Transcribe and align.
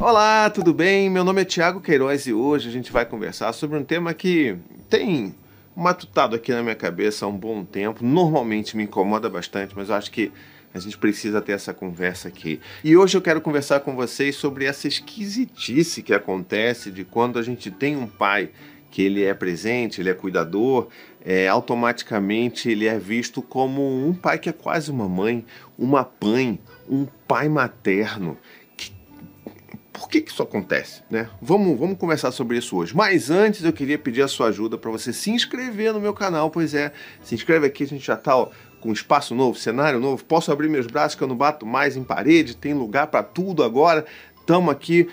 Olá, 0.00 0.48
tudo 0.48 0.72
bem? 0.72 1.10
Meu 1.10 1.22
nome 1.22 1.42
é 1.42 1.44
Tiago 1.44 1.78
Queiroz 1.78 2.26
e 2.26 2.32
hoje 2.32 2.70
a 2.70 2.72
gente 2.72 2.90
vai 2.90 3.04
conversar 3.04 3.52
sobre 3.52 3.76
um 3.76 3.84
tema 3.84 4.14
que 4.14 4.56
tem 4.88 5.34
matutado 5.76 6.34
aqui 6.34 6.50
na 6.52 6.62
minha 6.62 6.74
cabeça 6.74 7.26
há 7.26 7.28
um 7.28 7.36
bom 7.36 7.62
tempo. 7.66 8.02
Normalmente 8.02 8.78
me 8.78 8.84
incomoda 8.84 9.28
bastante, 9.28 9.74
mas 9.76 9.90
eu 9.90 9.94
acho 9.94 10.10
que 10.10 10.32
a 10.72 10.78
gente 10.78 10.96
precisa 10.96 11.42
ter 11.42 11.52
essa 11.52 11.74
conversa 11.74 12.28
aqui. 12.28 12.62
E 12.82 12.96
hoje 12.96 13.14
eu 13.14 13.20
quero 13.20 13.42
conversar 13.42 13.80
com 13.80 13.94
vocês 13.94 14.36
sobre 14.36 14.64
essa 14.64 14.88
esquisitice 14.88 16.02
que 16.02 16.14
acontece 16.14 16.90
de 16.90 17.04
quando 17.04 17.38
a 17.38 17.42
gente 17.42 17.70
tem 17.70 17.94
um 17.94 18.06
pai 18.06 18.48
que 18.90 19.02
ele 19.02 19.22
é 19.22 19.34
presente, 19.34 20.00
ele 20.00 20.08
é 20.08 20.14
cuidador, 20.14 20.88
é, 21.22 21.46
automaticamente 21.46 22.70
ele 22.70 22.86
é 22.86 22.98
visto 22.98 23.42
como 23.42 23.82
um 23.82 24.14
pai 24.14 24.38
que 24.38 24.48
é 24.48 24.52
quase 24.52 24.90
uma 24.90 25.08
mãe, 25.08 25.44
uma 25.78 26.10
mãe, 26.22 26.58
um 26.88 27.06
pai 27.28 27.50
materno. 27.50 28.38
Por 30.00 30.08
que, 30.08 30.24
isso 30.26 30.42
acontece? 30.42 31.02
Né? 31.10 31.28
Vamos, 31.42 31.78
vamos 31.78 31.98
conversar 31.98 32.32
sobre 32.32 32.56
isso 32.56 32.74
hoje. 32.74 32.96
Mas 32.96 33.30
antes 33.30 33.62
eu 33.62 33.72
queria 33.72 33.98
pedir 33.98 34.22
a 34.22 34.28
sua 34.28 34.48
ajuda 34.48 34.78
para 34.78 34.90
você 34.90 35.12
se 35.12 35.30
inscrever 35.30 35.92
no 35.92 36.00
meu 36.00 36.14
canal, 36.14 36.50
pois 36.50 36.74
é, 36.74 36.90
se 37.22 37.34
inscreve 37.34 37.66
aqui, 37.66 37.84
a 37.84 37.86
gente 37.86 38.06
já 38.06 38.14
está 38.14 38.48
com 38.80 38.92
espaço 38.92 39.34
novo, 39.34 39.58
cenário 39.58 40.00
novo, 40.00 40.24
posso 40.24 40.50
abrir 40.50 40.70
meus 40.70 40.86
braços 40.86 41.14
que 41.14 41.22
eu 41.22 41.28
não 41.28 41.36
bato 41.36 41.66
mais 41.66 41.98
em 41.98 42.02
parede, 42.02 42.56
tem 42.56 42.72
lugar 42.72 43.08
para 43.08 43.22
tudo 43.22 43.62
agora 43.62 44.06
estamos 44.40 44.72
aqui 44.72 45.08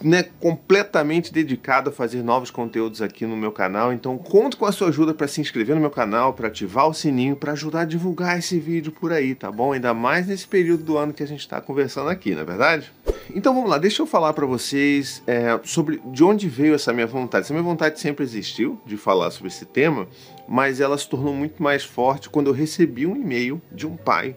né, 0.00 0.24
completamente 0.40 1.32
dedicado 1.32 1.90
a 1.90 1.92
fazer 1.92 2.22
novos 2.22 2.50
conteúdos 2.50 3.02
aqui 3.02 3.26
no 3.26 3.36
meu 3.36 3.50
canal. 3.50 3.92
Então 3.92 4.16
conto 4.16 4.56
com 4.56 4.66
a 4.66 4.72
sua 4.72 4.88
ajuda 4.88 5.12
para 5.12 5.26
se 5.26 5.40
inscrever 5.40 5.74
no 5.74 5.80
meu 5.80 5.90
canal, 5.90 6.32
para 6.32 6.48
ativar 6.48 6.88
o 6.88 6.94
sininho, 6.94 7.36
para 7.36 7.52
ajudar 7.52 7.80
a 7.80 7.84
divulgar 7.84 8.38
esse 8.38 8.58
vídeo 8.58 8.92
por 8.92 9.12
aí, 9.12 9.34
tá 9.34 9.50
bom? 9.50 9.72
Ainda 9.72 9.92
mais 9.92 10.26
nesse 10.26 10.46
período 10.46 10.84
do 10.84 10.96
ano 10.96 11.12
que 11.12 11.22
a 11.22 11.26
gente 11.26 11.40
está 11.40 11.60
conversando 11.60 12.08
aqui, 12.08 12.34
não 12.34 12.42
é 12.42 12.44
verdade? 12.44 12.92
Então 13.34 13.54
vamos 13.54 13.68
lá, 13.68 13.76
deixa 13.76 14.02
eu 14.02 14.06
falar 14.06 14.32
para 14.32 14.46
vocês 14.46 15.22
é, 15.26 15.58
sobre 15.64 16.00
de 16.06 16.22
onde 16.22 16.48
veio 16.48 16.74
essa 16.74 16.92
minha 16.92 17.06
vontade. 17.06 17.44
Essa 17.44 17.52
minha 17.52 17.62
vontade 17.62 17.98
sempre 17.98 18.24
existiu 18.24 18.80
de 18.86 18.96
falar 18.96 19.30
sobre 19.30 19.48
esse 19.48 19.64
tema, 19.64 20.06
mas 20.48 20.80
ela 20.80 20.96
se 20.96 21.08
tornou 21.08 21.34
muito 21.34 21.60
mais 21.62 21.84
forte 21.84 22.30
quando 22.30 22.46
eu 22.48 22.52
recebi 22.52 23.04
um 23.06 23.16
e-mail 23.16 23.60
de 23.72 23.86
um 23.86 23.96
pai 23.96 24.36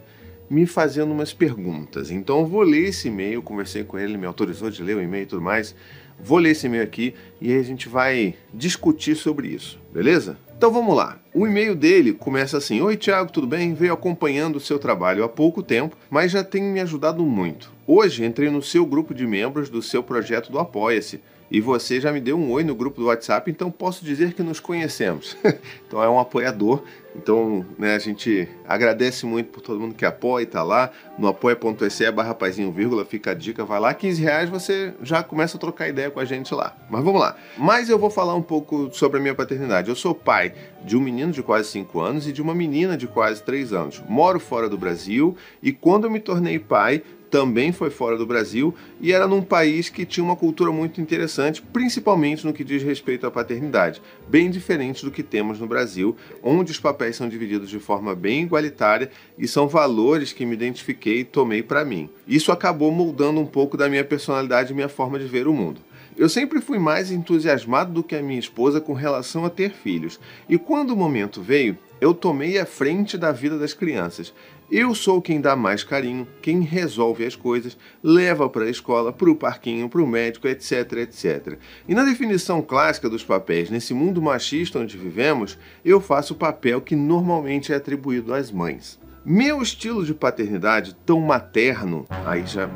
me 0.49 0.65
fazendo 0.65 1.11
umas 1.11 1.33
perguntas. 1.33 2.09
Então 2.09 2.39
eu 2.39 2.45
vou 2.45 2.61
ler 2.61 2.89
esse 2.89 3.07
e-mail, 3.07 3.41
conversei 3.41 3.83
com 3.83 3.97
ele, 3.97 4.11
ele 4.11 4.17
me 4.17 4.25
autorizou 4.25 4.69
de 4.69 4.81
ler 4.81 4.97
o 4.97 5.01
e-mail 5.01 5.23
e 5.23 5.27
tudo 5.27 5.41
mais. 5.41 5.75
Vou 6.21 6.37
ler 6.37 6.51
esse 6.51 6.65
e-mail 6.65 6.83
aqui 6.83 7.13
e 7.39 7.53
aí 7.53 7.59
a 7.59 7.63
gente 7.63 7.87
vai 7.87 8.35
discutir 8.53 9.15
sobre 9.15 9.47
isso, 9.47 9.79
beleza? 9.93 10.37
Então 10.57 10.71
vamos 10.71 10.93
lá. 10.93 11.17
O 11.33 11.47
e-mail 11.47 11.73
dele 11.73 12.11
começa 12.11 12.57
assim: 12.57 12.81
Oi 12.81 12.97
Tiago, 12.97 13.31
tudo 13.31 13.47
bem? 13.47 13.73
Veio 13.73 13.93
acompanhando 13.93 14.57
o 14.57 14.59
seu 14.59 14.77
trabalho 14.77 15.23
há 15.23 15.29
pouco 15.29 15.63
tempo, 15.63 15.95
mas 16.09 16.31
já 16.31 16.43
tem 16.43 16.61
me 16.61 16.81
ajudado 16.81 17.23
muito. 17.23 17.71
Hoje 17.87 18.25
entrei 18.25 18.49
no 18.49 18.61
seu 18.61 18.85
grupo 18.85 19.13
de 19.13 19.25
membros 19.25 19.69
do 19.69 19.81
seu 19.81 20.03
projeto 20.03 20.51
do 20.51 20.59
Apoia-se 20.59 21.21
e 21.51 21.59
você 21.59 21.99
já 21.99 22.11
me 22.11 22.19
deu 22.19 22.37
um 22.37 22.51
oi 22.51 22.63
no 22.63 22.75
grupo 22.75 22.99
do 22.99 23.07
WhatsApp, 23.07 23.49
então 23.49 23.71
posso 23.71 24.05
dizer 24.05 24.33
que 24.33 24.43
nos 24.43 24.59
conhecemos. 24.59 25.35
então 25.87 26.03
é 26.03 26.09
um 26.09 26.19
apoiador. 26.19 26.83
Então 27.15 27.65
né, 27.77 27.95
a 27.95 27.99
gente 27.99 28.47
agradece 28.67 29.25
muito 29.25 29.47
por 29.47 29.61
todo 29.61 29.79
mundo 29.79 29.95
que 29.95 30.05
apoia, 30.05 30.45
tá 30.45 30.63
lá 30.63 30.91
no 31.17 31.27
apoia.se 31.27 32.09
barra 32.11 32.35
vírgula, 32.73 33.03
fica 33.03 33.31
a 33.31 33.33
dica, 33.33 33.65
vai 33.65 33.79
lá, 33.79 33.93
15 33.93 34.21
reais 34.21 34.49
você 34.49 34.93
já 35.01 35.21
começa 35.23 35.57
a 35.57 35.59
trocar 35.59 35.87
ideia 35.87 36.09
com 36.09 36.19
a 36.19 36.25
gente 36.25 36.53
lá. 36.53 36.75
Mas 36.89 37.03
vamos 37.03 37.19
lá. 37.19 37.35
Mas 37.57 37.89
eu 37.89 37.97
vou 37.97 38.09
falar 38.09 38.35
um 38.35 38.41
pouco 38.41 38.89
sobre 38.93 39.19
a 39.19 39.21
minha 39.21 39.35
paternidade. 39.35 39.89
Eu 39.89 39.95
sou 39.95 40.13
pai 40.13 40.53
de 40.83 40.95
um 40.95 41.01
menino 41.01 41.31
de 41.31 41.43
quase 41.43 41.69
5 41.69 41.99
anos 41.99 42.27
e 42.27 42.31
de 42.31 42.41
uma 42.41 42.55
menina 42.55 42.95
de 42.95 43.07
quase 43.07 43.43
3 43.43 43.73
anos. 43.73 44.01
Moro 44.07 44.39
fora 44.39 44.69
do 44.69 44.77
Brasil 44.77 45.35
e 45.61 45.71
quando 45.71 46.05
eu 46.05 46.11
me 46.11 46.19
tornei 46.19 46.59
pai, 46.59 47.03
também 47.29 47.71
foi 47.71 47.89
fora 47.89 48.17
do 48.17 48.25
Brasil 48.25 48.73
e 48.99 49.11
era 49.11 49.27
num 49.27 49.41
país 49.41 49.89
que 49.89 50.05
tinha 50.05 50.23
uma 50.23 50.35
cultura 50.35 50.71
muito 50.71 50.99
interessante, 50.99 51.61
principalmente 51.61 52.45
no 52.45 52.53
que 52.53 52.63
diz 52.63 52.81
respeito 52.81 53.27
à 53.27 53.31
paternidade, 53.31 54.01
bem 54.27 54.49
diferente 54.49 55.05
do 55.05 55.11
que 55.11 55.23
temos 55.23 55.59
no 55.59 55.67
Brasil, 55.67 56.15
onde 56.41 56.71
os 56.71 56.79
papéis 56.79 57.15
são 57.15 57.29
divididos 57.29 57.69
de 57.69 57.79
forma 57.79 58.15
bem 58.15 58.43
igualitária 58.43 59.11
e 59.37 59.47
são 59.47 59.67
valores 59.67 60.33
que 60.33 60.45
me 60.45 60.53
identifiquei 60.53 61.19
e 61.19 61.25
tomei 61.25 61.61
para 61.61 61.85
mim. 61.85 62.09
Isso 62.27 62.51
acabou 62.51 62.91
moldando 62.91 63.39
um 63.39 63.45
pouco 63.45 63.77
da 63.77 63.87
minha 63.87 64.03
personalidade 64.03 64.71
e 64.71 64.75
minha 64.75 64.89
forma 64.89 65.19
de 65.19 65.25
ver 65.25 65.47
o 65.47 65.53
mundo. 65.53 65.81
Eu 66.17 66.27
sempre 66.27 66.59
fui 66.59 66.77
mais 66.77 67.11
entusiasmado 67.11 67.93
do 67.93 68.03
que 68.03 68.13
a 68.13 68.21
minha 68.21 68.39
esposa 68.39 68.81
com 68.81 68.91
relação 68.91 69.45
a 69.45 69.49
ter 69.49 69.71
filhos, 69.71 70.19
e 70.49 70.57
quando 70.57 70.91
o 70.91 70.97
momento 70.97 71.41
veio, 71.41 71.77
eu 72.01 72.13
tomei 72.13 72.57
a 72.57 72.65
frente 72.65 73.17
da 73.17 73.31
vida 73.31 73.57
das 73.57 73.73
crianças. 73.73 74.33
Eu 74.71 74.93
sou 74.93 75.19
quem 75.19 75.41
dá 75.41 75.55
mais 75.55 75.83
carinho, 75.83 76.27
quem 76.41 76.61
resolve 76.61 77.25
as 77.25 77.35
coisas, 77.35 77.75
leva 78.03 78.47
para 78.47 78.65
a 78.65 78.69
escola, 78.69 79.11
para 79.11 79.29
o 79.29 79.35
parquinho, 79.35 79.89
para 79.89 80.01
o 80.01 80.07
médico, 80.07 80.47
etc, 80.47 80.93
etc. 80.93 81.57
E 81.87 81.95
na 81.95 82.03
definição 82.03 82.61
clássica 82.61 83.09
dos 83.09 83.23
papéis 83.23 83.71
nesse 83.71 83.95
mundo 83.95 84.21
machista 84.21 84.77
onde 84.77 84.95
vivemos, 84.95 85.57
eu 85.83 85.99
faço 85.99 86.33
o 86.33 86.37
papel 86.37 86.81
que 86.81 86.95
normalmente 86.95 87.73
é 87.73 87.75
atribuído 87.75 88.31
às 88.33 88.51
mães. 88.51 88.99
Meu 89.25 89.61
estilo 89.61 90.05
de 90.05 90.13
paternidade 90.13 90.95
tão 91.05 91.19
materno, 91.19 92.05
aí 92.25 92.45
já 92.45 92.69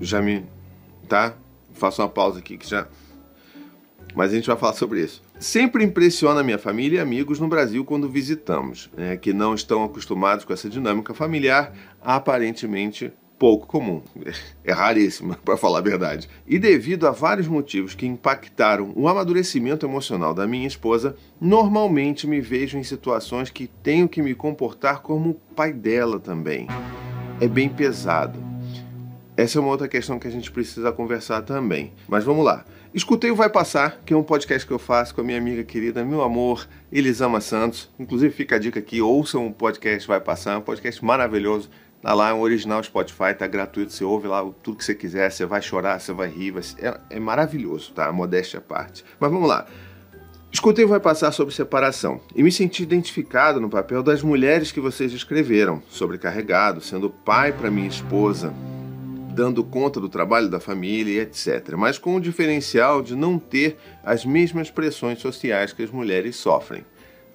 já 0.00 0.20
me 0.20 0.44
tá? 1.08 1.34
Faço 1.74 2.00
uma 2.00 2.08
pausa 2.08 2.38
aqui 2.38 2.56
que 2.56 2.68
já 2.68 2.88
mas 4.14 4.32
a 4.32 4.36
gente 4.36 4.46
vai 4.46 4.56
falar 4.56 4.74
sobre 4.74 5.02
isso. 5.02 5.22
Sempre 5.38 5.84
impressiona 5.84 6.42
minha 6.42 6.58
família 6.58 6.98
e 6.98 7.00
amigos 7.00 7.40
no 7.40 7.48
Brasil 7.48 7.84
quando 7.84 8.08
visitamos, 8.08 8.88
né, 8.96 9.16
que 9.16 9.32
não 9.32 9.54
estão 9.54 9.84
acostumados 9.84 10.44
com 10.44 10.52
essa 10.52 10.68
dinâmica 10.68 11.12
familiar 11.12 11.72
aparentemente 12.00 13.12
pouco 13.38 13.66
comum. 13.66 14.00
É 14.66 14.72
raríssima, 14.72 15.38
para 15.44 15.58
falar 15.58 15.80
a 15.80 15.82
verdade. 15.82 16.26
E 16.46 16.58
devido 16.58 17.06
a 17.06 17.10
vários 17.10 17.46
motivos 17.46 17.94
que 17.94 18.06
impactaram 18.06 18.92
o 18.96 19.06
amadurecimento 19.06 19.84
emocional 19.84 20.32
da 20.32 20.46
minha 20.46 20.66
esposa, 20.66 21.14
normalmente 21.38 22.26
me 22.26 22.40
vejo 22.40 22.78
em 22.78 22.82
situações 22.82 23.50
que 23.50 23.66
tenho 23.66 24.08
que 24.08 24.22
me 24.22 24.34
comportar 24.34 25.02
como 25.02 25.34
pai 25.54 25.74
dela 25.74 26.18
também. 26.18 26.66
É 27.38 27.46
bem 27.46 27.68
pesado. 27.68 28.43
Essa 29.36 29.58
é 29.58 29.60
uma 29.60 29.70
outra 29.70 29.88
questão 29.88 30.16
que 30.16 30.28
a 30.28 30.30
gente 30.30 30.50
precisa 30.52 30.92
conversar 30.92 31.42
também. 31.42 31.92
Mas 32.06 32.22
vamos 32.22 32.44
lá. 32.44 32.64
Escutei 32.94 33.32
o 33.32 33.34
Vai 33.34 33.50
Passar, 33.50 34.00
que 34.06 34.14
é 34.14 34.16
um 34.16 34.22
podcast 34.22 34.64
que 34.64 34.72
eu 34.72 34.78
faço 34.78 35.12
com 35.12 35.22
a 35.22 35.24
minha 35.24 35.38
amiga 35.38 35.64
querida, 35.64 36.04
meu 36.04 36.22
amor, 36.22 36.68
Elisama 36.92 37.40
Santos. 37.40 37.90
Inclusive, 37.98 38.32
fica 38.32 38.54
a 38.54 38.58
dica 38.60 38.78
aqui, 38.78 39.02
ouçam 39.02 39.48
o 39.48 39.52
podcast 39.52 40.06
Vai 40.06 40.20
Passar, 40.20 40.58
um 40.58 40.60
podcast 40.62 41.04
maravilhoso. 41.04 41.68
Tá 42.00 42.14
lá, 42.14 42.28
é 42.28 42.32
um 42.32 42.42
original 42.42 42.84
Spotify, 42.84 43.34
tá 43.36 43.48
gratuito, 43.48 43.92
você 43.92 44.04
ouve 44.04 44.28
lá 44.28 44.44
tudo 44.62 44.76
que 44.76 44.84
você 44.84 44.94
quiser, 44.94 45.28
você 45.32 45.44
vai 45.44 45.60
chorar, 45.60 45.98
você 45.98 46.12
vai 46.12 46.28
rir, 46.28 46.52
vai... 46.52 46.62
É, 46.78 47.16
é 47.16 47.18
maravilhoso, 47.18 47.92
tá? 47.92 48.12
Modéstia 48.12 48.58
à 48.58 48.62
parte. 48.62 49.04
Mas 49.18 49.32
vamos 49.32 49.48
lá. 49.48 49.66
Escutei 50.52 50.86
Vai 50.86 51.00
Passar 51.00 51.32
sobre 51.32 51.52
separação 51.52 52.20
e 52.36 52.40
me 52.40 52.52
senti 52.52 52.84
identificado 52.84 53.60
no 53.60 53.68
papel 53.68 54.00
das 54.00 54.22
mulheres 54.22 54.70
que 54.70 54.78
vocês 54.78 55.12
escreveram, 55.12 55.82
sobrecarregado, 55.88 56.80
sendo 56.80 57.10
pai 57.10 57.52
para 57.52 57.72
minha 57.72 57.88
esposa, 57.88 58.54
dando 59.34 59.64
conta 59.64 60.00
do 60.00 60.08
trabalho 60.08 60.48
da 60.48 60.60
família 60.60 61.22
etc., 61.22 61.74
mas 61.76 61.98
com 61.98 62.14
o 62.14 62.20
diferencial 62.20 63.02
de 63.02 63.16
não 63.16 63.38
ter 63.38 63.76
as 64.04 64.24
mesmas 64.24 64.70
pressões 64.70 65.18
sociais 65.20 65.72
que 65.72 65.82
as 65.82 65.90
mulheres 65.90 66.36
sofrem. 66.36 66.84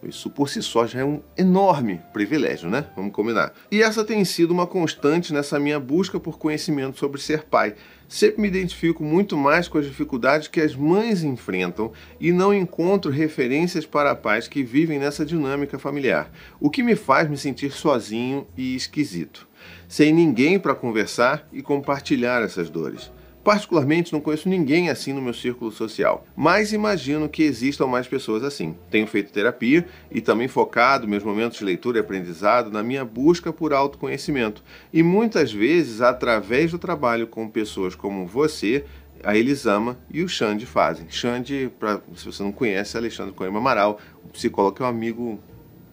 Isso 0.02 0.30
por 0.30 0.50
si 0.50 0.62
só 0.62 0.88
já 0.88 1.02
é 1.02 1.06
um 1.06 1.22
enorme 1.38 2.02
privilégio, 2.14 2.70
né? 2.70 2.86
Vamos 2.96 3.12
combinar. 3.12 3.54
E 3.70 3.82
essa 3.82 4.04
tem 4.04 4.24
sido 4.24 4.52
uma 4.52 4.66
constante 4.66 5.34
nessa 5.34 5.60
minha 5.60 5.80
busca 5.80 6.20
por 6.20 6.38
conhecimento 6.38 6.98
sobre 6.98 7.20
ser 7.20 7.44
pai. 7.44 7.76
Sempre 8.08 8.42
me 8.42 8.48
identifico 8.48 9.04
muito 9.04 9.38
mais 9.38 9.68
com 9.68 9.78
as 9.78 9.86
dificuldades 9.86 10.48
que 10.48 10.62
as 10.62 10.76
mães 10.76 11.24
enfrentam 11.24 11.92
e 12.20 12.32
não 12.32 12.54
encontro 12.54 13.12
referências 13.12 13.86
para 13.86 14.16
pais 14.16 14.48
que 14.48 14.64
vivem 14.64 14.98
nessa 14.98 15.26
dinâmica 15.26 15.78
familiar, 15.78 16.31
o 16.60 16.70
que 16.70 16.81
me 16.81 16.96
faz 16.96 17.30
me 17.30 17.38
sentir 17.38 17.72
sozinho 17.72 18.48
e 18.58 18.76
esquisito 18.76 19.50
sem 19.88 20.14
ninguém 20.14 20.60
para 20.60 20.76
conversar 20.76 21.48
e 21.52 21.62
compartilhar 21.62 22.44
essas 22.44 22.70
dores. 22.70 23.12
Particularmente, 23.44 24.12
não 24.12 24.20
conheço 24.20 24.50
ninguém 24.50 24.90
assim 24.90 25.13
no 25.13 25.22
meu 25.22 25.34
círculo 25.34 25.72
social, 25.72 26.25
mas 26.36 26.74
imagino 26.74 27.30
que 27.30 27.44
existam 27.44 27.88
mais 27.88 28.08
pessoas 28.08 28.44
assim. 28.44 28.75
Tenho 28.92 29.08
feito 29.08 29.31
terapia 29.31 29.86
e 30.12 30.19
também 30.19 30.48
focado 30.48 31.08
meus 31.08 31.24
momentos 31.24 31.58
de 31.58 31.66
leitura 31.66 31.98
e 31.98 32.02
aprendizado 32.02 32.69
na 32.69 32.84
minha 32.84 33.06
busca 33.06 33.54
por 33.54 33.74
autoconhecimento, 33.74 34.63
e 34.92 35.02
muitas 35.02 35.52
vezes 35.52 36.02
através 36.02 36.72
do 36.72 36.78
trabalho 36.78 37.28
com 37.28 37.48
pessoas 37.50 37.96
como 37.96 38.28
você, 38.28 38.84
a 39.24 39.36
Elisama 39.36 39.98
e 40.12 40.24
o 40.24 40.30
Xande 40.30 40.66
fazem. 40.66 41.10
Xande, 41.10 41.72
pra, 41.80 42.02
se 42.16 42.25
você 42.25 42.44
não 42.44 42.52
conhece, 42.52 42.96
é 42.96 43.00
Alexandre 43.00 43.34
Coimbra 43.34 43.60
Amaral, 43.60 44.00
um 44.25 44.30
psicólogo 44.30 44.75
que 44.75 44.81
é 44.81 44.86
um 44.86 44.90
amigo 44.90 45.40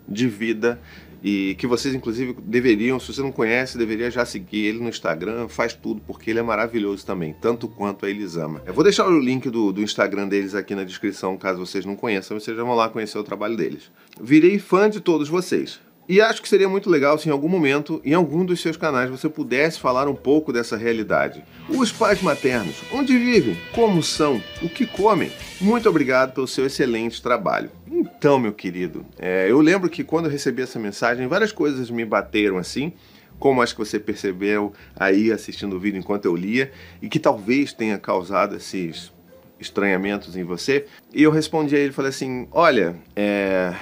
de 0.08 0.28
vida 0.28 0.80
e 1.26 1.56
que 1.56 1.66
vocês 1.66 1.92
inclusive 1.92 2.36
deveriam, 2.40 3.00
se 3.00 3.12
você 3.12 3.20
não 3.20 3.32
conhece, 3.32 3.76
deveria 3.76 4.08
já 4.12 4.24
seguir 4.24 4.66
ele 4.66 4.78
no 4.78 4.88
Instagram, 4.88 5.48
faz 5.48 5.74
tudo 5.74 6.00
porque 6.06 6.30
ele 6.30 6.38
é 6.38 6.42
maravilhoso 6.42 7.04
também, 7.04 7.34
tanto 7.42 7.66
quanto 7.66 8.06
a 8.06 8.10
Elisama. 8.10 8.62
Eu 8.64 8.72
vou 8.72 8.84
deixar 8.84 9.08
o 9.08 9.18
link 9.18 9.50
do, 9.50 9.72
do 9.72 9.82
Instagram 9.82 10.28
deles 10.28 10.54
aqui 10.54 10.72
na 10.72 10.84
descrição, 10.84 11.36
caso 11.36 11.58
vocês 11.58 11.84
não 11.84 11.96
conheçam, 11.96 12.38
vocês 12.38 12.56
já 12.56 12.62
vão 12.62 12.76
lá 12.76 12.88
conhecer 12.88 13.18
o 13.18 13.24
trabalho 13.24 13.56
deles. 13.56 13.90
Virei 14.20 14.60
fã 14.60 14.88
de 14.88 15.00
todos 15.00 15.28
vocês. 15.28 15.80
E 16.08 16.20
acho 16.20 16.40
que 16.40 16.48
seria 16.48 16.68
muito 16.68 16.88
legal 16.88 17.18
se 17.18 17.28
em 17.28 17.32
algum 17.32 17.48
momento, 17.48 18.00
em 18.04 18.14
algum 18.14 18.44
dos 18.44 18.60
seus 18.60 18.76
canais, 18.76 19.10
você 19.10 19.28
pudesse 19.28 19.80
falar 19.80 20.06
um 20.06 20.14
pouco 20.14 20.52
dessa 20.52 20.76
realidade. 20.76 21.42
Os 21.68 21.90
pais 21.90 22.22
maternos, 22.22 22.76
onde 22.92 23.18
vivem, 23.18 23.56
como 23.74 24.02
são, 24.02 24.40
o 24.62 24.68
que 24.68 24.86
comem. 24.86 25.32
Muito 25.60 25.88
obrigado 25.88 26.32
pelo 26.32 26.46
seu 26.46 26.66
excelente 26.66 27.20
trabalho. 27.20 27.70
Então, 27.90 28.38
meu 28.38 28.52
querido, 28.52 29.04
é, 29.18 29.50
eu 29.50 29.60
lembro 29.60 29.90
que 29.90 30.04
quando 30.04 30.26
eu 30.26 30.30
recebi 30.30 30.62
essa 30.62 30.78
mensagem, 30.78 31.26
várias 31.26 31.50
coisas 31.50 31.90
me 31.90 32.04
bateram 32.04 32.56
assim 32.56 32.92
como 33.38 33.60
acho 33.60 33.74
que 33.74 33.78
você 33.78 33.98
percebeu 33.98 34.72
aí 34.98 35.30
assistindo 35.30 35.76
o 35.76 35.78
vídeo 35.80 35.98
enquanto 35.98 36.24
eu 36.24 36.34
lia, 36.34 36.72
e 37.02 37.08
que 37.08 37.18
talvez 37.18 37.72
tenha 37.72 37.98
causado 37.98 38.56
esses 38.56 39.12
estranhamentos 39.58 40.36
em 40.36 40.44
você. 40.44 40.86
E 41.12 41.22
eu 41.22 41.30
respondi 41.30 41.74
a 41.76 41.78
ele, 41.78 41.92
falei 41.92 42.10
assim, 42.10 42.46
olha, 42.50 42.96
é, 43.14 43.74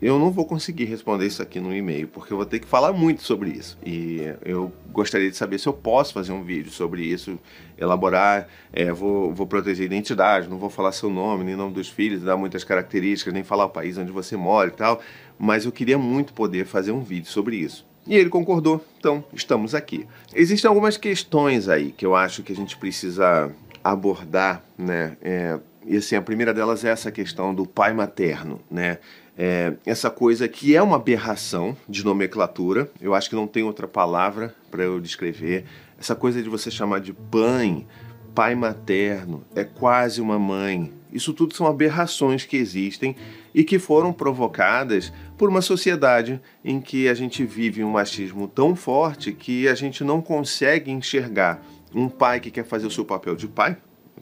eu 0.00 0.18
não 0.18 0.30
vou 0.30 0.44
conseguir 0.44 0.84
responder 0.84 1.26
isso 1.26 1.42
aqui 1.42 1.58
no 1.58 1.74
e-mail, 1.74 2.06
porque 2.08 2.32
eu 2.32 2.36
vou 2.36 2.46
ter 2.46 2.60
que 2.60 2.66
falar 2.66 2.92
muito 2.92 3.22
sobre 3.22 3.50
isso. 3.50 3.76
E 3.84 4.20
eu 4.44 4.72
gostaria 4.92 5.28
de 5.30 5.36
saber 5.36 5.58
se 5.58 5.68
eu 5.68 5.72
posso 5.72 6.14
fazer 6.14 6.32
um 6.32 6.44
vídeo 6.44 6.70
sobre 6.70 7.02
isso, 7.02 7.38
elaborar, 7.76 8.48
é, 8.72 8.92
vou, 8.92 9.34
vou 9.34 9.46
proteger 9.46 9.82
a 9.82 9.86
identidade, 9.86 10.48
não 10.48 10.58
vou 10.58 10.70
falar 10.70 10.92
seu 10.92 11.10
nome, 11.10 11.44
nem 11.44 11.56
nome 11.56 11.74
dos 11.74 11.88
filhos, 11.88 12.22
dar 12.22 12.36
muitas 12.36 12.62
características, 12.62 13.34
nem 13.34 13.42
falar 13.42 13.64
o 13.64 13.70
país 13.70 13.98
onde 13.98 14.12
você 14.12 14.36
mora 14.36 14.68
e 14.68 14.72
tal, 14.72 15.00
mas 15.38 15.64
eu 15.64 15.72
queria 15.72 15.98
muito 15.98 16.32
poder 16.32 16.64
fazer 16.64 16.92
um 16.92 17.00
vídeo 17.00 17.30
sobre 17.30 17.56
isso. 17.56 17.86
E 18.06 18.16
ele 18.16 18.30
concordou, 18.30 18.82
então 18.98 19.22
estamos 19.34 19.74
aqui. 19.74 20.06
Existem 20.34 20.68
algumas 20.68 20.96
questões 20.96 21.68
aí 21.68 21.92
que 21.92 22.06
eu 22.06 22.16
acho 22.16 22.42
que 22.42 22.52
a 22.52 22.56
gente 22.56 22.76
precisa 22.76 23.52
abordar, 23.84 24.62
né? 24.78 25.16
É, 25.20 25.58
e 25.86 25.96
assim, 25.96 26.16
a 26.16 26.22
primeira 26.22 26.52
delas 26.54 26.84
é 26.84 26.90
essa 26.90 27.10
questão 27.10 27.54
do 27.54 27.66
pai 27.66 27.92
materno, 27.92 28.60
né? 28.70 28.98
É, 29.40 29.74
essa 29.86 30.10
coisa 30.10 30.48
que 30.48 30.74
é 30.74 30.82
uma 30.82 30.96
aberração 30.96 31.76
de 31.88 32.04
nomenclatura, 32.04 32.90
eu 33.00 33.14
acho 33.14 33.30
que 33.30 33.36
não 33.36 33.46
tem 33.46 33.62
outra 33.62 33.86
palavra 33.86 34.52
para 34.68 34.82
eu 34.82 35.00
descrever. 35.00 35.64
Essa 35.96 36.16
coisa 36.16 36.42
de 36.42 36.48
você 36.48 36.72
chamar 36.72 36.98
de 36.98 37.12
pai, 37.12 37.86
pai 38.34 38.56
materno, 38.56 39.44
é 39.54 39.62
quase 39.62 40.20
uma 40.20 40.40
mãe. 40.40 40.92
Isso 41.12 41.32
tudo 41.32 41.54
são 41.54 41.68
aberrações 41.68 42.44
que 42.44 42.56
existem 42.56 43.14
e 43.54 43.62
que 43.62 43.78
foram 43.78 44.12
provocadas 44.12 45.12
por 45.36 45.48
uma 45.48 45.62
sociedade 45.62 46.40
em 46.64 46.80
que 46.80 47.08
a 47.08 47.14
gente 47.14 47.44
vive 47.44 47.84
um 47.84 47.92
machismo 47.92 48.48
tão 48.48 48.74
forte 48.74 49.30
que 49.30 49.68
a 49.68 49.74
gente 49.76 50.02
não 50.02 50.20
consegue 50.20 50.90
enxergar 50.90 51.62
um 51.94 52.08
pai 52.08 52.40
que 52.40 52.50
quer 52.50 52.64
fazer 52.64 52.88
o 52.88 52.90
seu 52.90 53.04
papel 53.04 53.36
de 53.36 53.46
pai, 53.46 53.76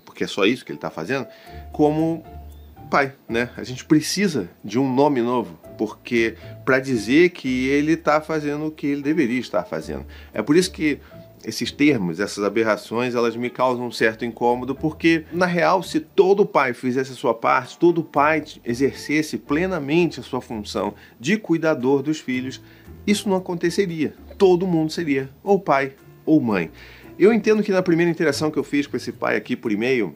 porque 0.04 0.24
é 0.24 0.26
só 0.26 0.44
isso 0.44 0.62
que 0.62 0.72
ele 0.72 0.76
está 0.76 0.90
fazendo, 0.90 1.26
como 1.72 2.22
pai, 2.90 3.14
né? 3.28 3.50
A 3.56 3.64
gente 3.64 3.84
precisa 3.84 4.48
de 4.64 4.78
um 4.78 4.92
nome 4.92 5.20
novo, 5.20 5.58
porque 5.76 6.36
para 6.64 6.78
dizer 6.78 7.30
que 7.30 7.68
ele 7.68 7.92
está 7.92 8.20
fazendo 8.20 8.66
o 8.66 8.70
que 8.70 8.86
ele 8.86 9.02
deveria 9.02 9.40
estar 9.40 9.64
fazendo. 9.64 10.06
É 10.32 10.42
por 10.42 10.56
isso 10.56 10.70
que 10.70 11.00
esses 11.44 11.70
termos, 11.70 12.18
essas 12.18 12.42
aberrações, 12.42 13.14
elas 13.14 13.36
me 13.36 13.48
causam 13.48 13.86
um 13.86 13.92
certo 13.92 14.24
incômodo, 14.24 14.74
porque, 14.74 15.24
na 15.32 15.46
real, 15.46 15.80
se 15.80 16.00
todo 16.00 16.44
pai 16.44 16.74
fizesse 16.74 17.12
a 17.12 17.14
sua 17.14 17.32
parte, 17.34 17.78
todo 17.78 18.02
pai 18.02 18.42
exercesse 18.64 19.38
plenamente 19.38 20.18
a 20.18 20.24
sua 20.24 20.40
função 20.40 20.94
de 21.20 21.36
cuidador 21.36 22.02
dos 22.02 22.18
filhos, 22.18 22.60
isso 23.06 23.28
não 23.28 23.36
aconteceria. 23.36 24.12
Todo 24.36 24.66
mundo 24.66 24.90
seria 24.90 25.30
ou 25.44 25.60
pai 25.60 25.92
ou 26.24 26.40
mãe. 26.40 26.70
Eu 27.16 27.32
entendo 27.32 27.62
que 27.62 27.70
na 27.70 27.80
primeira 27.80 28.10
interação 28.10 28.50
que 28.50 28.58
eu 28.58 28.64
fiz 28.64 28.86
com 28.86 28.96
esse 28.96 29.12
pai 29.12 29.36
aqui 29.36 29.54
por 29.54 29.70
e-mail, 29.70 30.14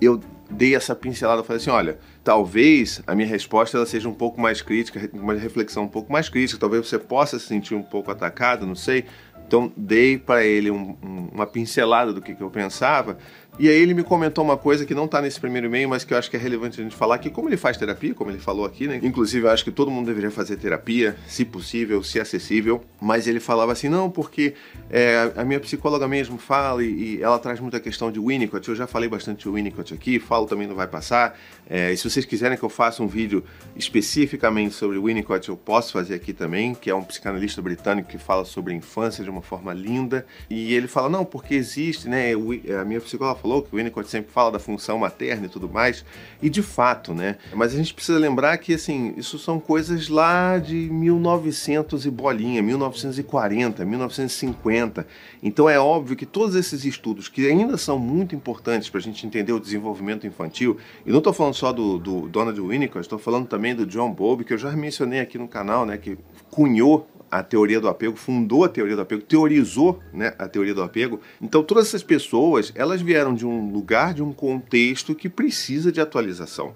eu 0.00 0.18
dei 0.50 0.74
essa 0.74 0.94
pincelada, 0.94 1.44
falei 1.44 1.60
assim, 1.60 1.70
olha, 1.70 1.98
talvez 2.24 3.02
a 3.06 3.14
minha 3.14 3.28
resposta 3.28 3.76
ela 3.76 3.86
seja 3.86 4.08
um 4.08 4.14
pouco 4.14 4.40
mais 4.40 4.62
crítica, 4.62 5.08
uma 5.12 5.34
reflexão 5.34 5.84
um 5.84 5.88
pouco 5.88 6.10
mais 6.10 6.28
crítica, 6.28 6.58
talvez 6.58 6.86
você 6.88 6.98
possa 6.98 7.38
se 7.38 7.46
sentir 7.46 7.74
um 7.74 7.82
pouco 7.82 8.10
atacado, 8.10 8.66
não 8.66 8.74
sei, 8.74 9.04
então 9.48 9.72
dei 9.74 10.18
para 10.18 10.44
ele 10.44 10.70
um, 10.70 10.94
um, 11.02 11.28
uma 11.32 11.46
pincelada 11.46 12.12
do 12.12 12.20
que, 12.20 12.34
que 12.34 12.42
eu 12.42 12.50
pensava 12.50 13.16
e 13.58 13.68
aí 13.68 13.74
ele 13.74 13.92
me 13.92 14.04
comentou 14.04 14.44
uma 14.44 14.56
coisa 14.56 14.86
que 14.86 14.94
não 14.94 15.06
está 15.06 15.20
nesse 15.20 15.40
primeiro 15.40 15.66
e-mail, 15.66 15.88
mas 15.88 16.04
que 16.04 16.14
eu 16.14 16.18
acho 16.18 16.30
que 16.30 16.36
é 16.36 16.38
relevante 16.38 16.80
a 16.80 16.84
gente 16.84 16.94
falar, 16.94 17.18
que 17.18 17.28
como 17.28 17.48
ele 17.48 17.56
faz 17.56 17.76
terapia, 17.76 18.14
como 18.14 18.30
ele 18.30 18.38
falou 18.38 18.64
aqui, 18.64 18.86
né? 18.86 19.00
Inclusive 19.02 19.46
eu 19.46 19.50
acho 19.50 19.64
que 19.64 19.72
todo 19.72 19.90
mundo 19.90 20.06
deveria 20.06 20.30
fazer 20.30 20.56
terapia, 20.58 21.16
se 21.26 21.44
possível, 21.44 22.00
se 22.04 22.20
acessível. 22.20 22.84
Mas 23.00 23.26
ele 23.26 23.40
falava 23.40 23.72
assim, 23.72 23.88
não, 23.88 24.08
porque 24.08 24.54
é, 24.88 25.32
a 25.34 25.44
minha 25.44 25.58
psicóloga 25.58 26.06
mesmo 26.06 26.38
fala 26.38 26.84
e, 26.84 27.16
e, 27.16 27.22
ela 27.22 27.36
traz 27.36 27.58
muita 27.58 27.80
questão 27.80 28.12
de 28.12 28.20
Winnicott. 28.20 28.68
Eu 28.68 28.76
já 28.76 28.86
falei 28.86 29.08
bastante 29.08 29.42
de 29.42 29.48
Winnicott 29.48 29.92
aqui, 29.92 30.20
falo 30.20 30.46
também 30.46 30.68
não 30.68 30.76
vai 30.76 30.86
passar. 30.86 31.36
É, 31.68 31.92
e 31.92 31.96
se 31.96 32.08
vocês 32.08 32.24
quiserem 32.24 32.56
que 32.56 32.62
eu 32.62 32.68
faça 32.68 33.02
um 33.02 33.08
vídeo 33.08 33.42
especificamente 33.74 34.72
sobre 34.76 35.00
Winnicott, 35.00 35.48
eu 35.48 35.56
posso 35.56 35.92
fazer 35.92 36.14
aqui 36.14 36.32
também, 36.32 36.76
que 36.76 36.88
é 36.88 36.94
um 36.94 37.02
psicanalista 37.02 37.60
britânico 37.60 38.08
que 38.08 38.18
fala 38.18 38.44
sobre 38.44 38.72
a 38.72 38.76
infância 38.76 39.24
de 39.24 39.30
uma 39.30 39.37
forma 39.42 39.72
linda. 39.72 40.26
E 40.48 40.74
ele 40.74 40.88
fala, 40.88 41.08
não, 41.08 41.24
porque 41.24 41.54
existe, 41.54 42.08
né? 42.08 42.32
A 42.80 42.84
minha 42.84 43.00
psicóloga 43.00 43.40
falou, 43.40 43.62
que 43.62 43.74
o 43.74 43.76
Winnicott 43.76 44.08
sempre 44.08 44.30
fala 44.30 44.52
da 44.52 44.58
função 44.58 44.98
materna 44.98 45.46
e 45.46 45.48
tudo 45.48 45.68
mais, 45.68 46.04
e 46.42 46.48
de 46.48 46.62
fato, 46.62 47.14
né? 47.14 47.36
Mas 47.54 47.74
a 47.74 47.76
gente 47.76 47.94
precisa 47.94 48.18
lembrar 48.18 48.56
que, 48.58 48.74
assim, 48.74 49.14
isso 49.16 49.38
são 49.38 49.58
coisas 49.58 50.08
lá 50.08 50.58
de 50.58 50.74
1900 50.74 52.06
e 52.06 52.10
bolinha, 52.10 52.62
1940, 52.62 53.84
1950. 53.84 55.06
Então 55.42 55.68
é 55.68 55.78
óbvio 55.78 56.16
que 56.16 56.26
todos 56.26 56.54
esses 56.54 56.84
estudos, 56.84 57.28
que 57.28 57.46
ainda 57.46 57.76
são 57.76 57.98
muito 57.98 58.34
importantes 58.34 58.88
para 58.88 58.98
a 58.98 59.02
gente 59.02 59.26
entender 59.26 59.52
o 59.52 59.60
desenvolvimento 59.60 60.26
infantil, 60.26 60.76
e 61.06 61.10
não 61.10 61.18
estou 61.18 61.32
falando 61.32 61.54
só 61.54 61.72
do, 61.72 61.98
do 61.98 62.28
Donald 62.28 62.60
Winnicott, 62.60 63.00
estou 63.00 63.18
falando 63.18 63.46
também 63.46 63.74
do 63.74 63.86
John 63.86 64.12
Bowlby, 64.12 64.44
que 64.44 64.52
eu 64.52 64.58
já 64.58 64.70
mencionei 64.72 65.20
aqui 65.20 65.38
no 65.38 65.48
canal, 65.48 65.84
né, 65.84 65.96
que 65.96 66.18
cunhou 66.50 67.06
a 67.30 67.42
teoria 67.42 67.80
do 67.80 67.88
apego, 67.88 68.16
fundou 68.16 68.64
a 68.64 68.68
teoria 68.68 68.96
do 68.96 69.02
apego, 69.02 69.22
teorizou 69.22 70.00
né, 70.12 70.34
a 70.38 70.48
teoria 70.48 70.74
do 70.74 70.82
apego. 70.82 71.20
Então, 71.40 71.62
todas 71.62 71.88
essas 71.88 72.02
pessoas, 72.02 72.72
elas 72.74 73.00
vieram 73.00 73.34
de 73.34 73.46
um 73.46 73.70
lugar, 73.70 74.14
de 74.14 74.22
um 74.22 74.32
contexto 74.32 75.14
que 75.14 75.28
precisa 75.28 75.92
de 75.92 76.00
atualização. 76.00 76.74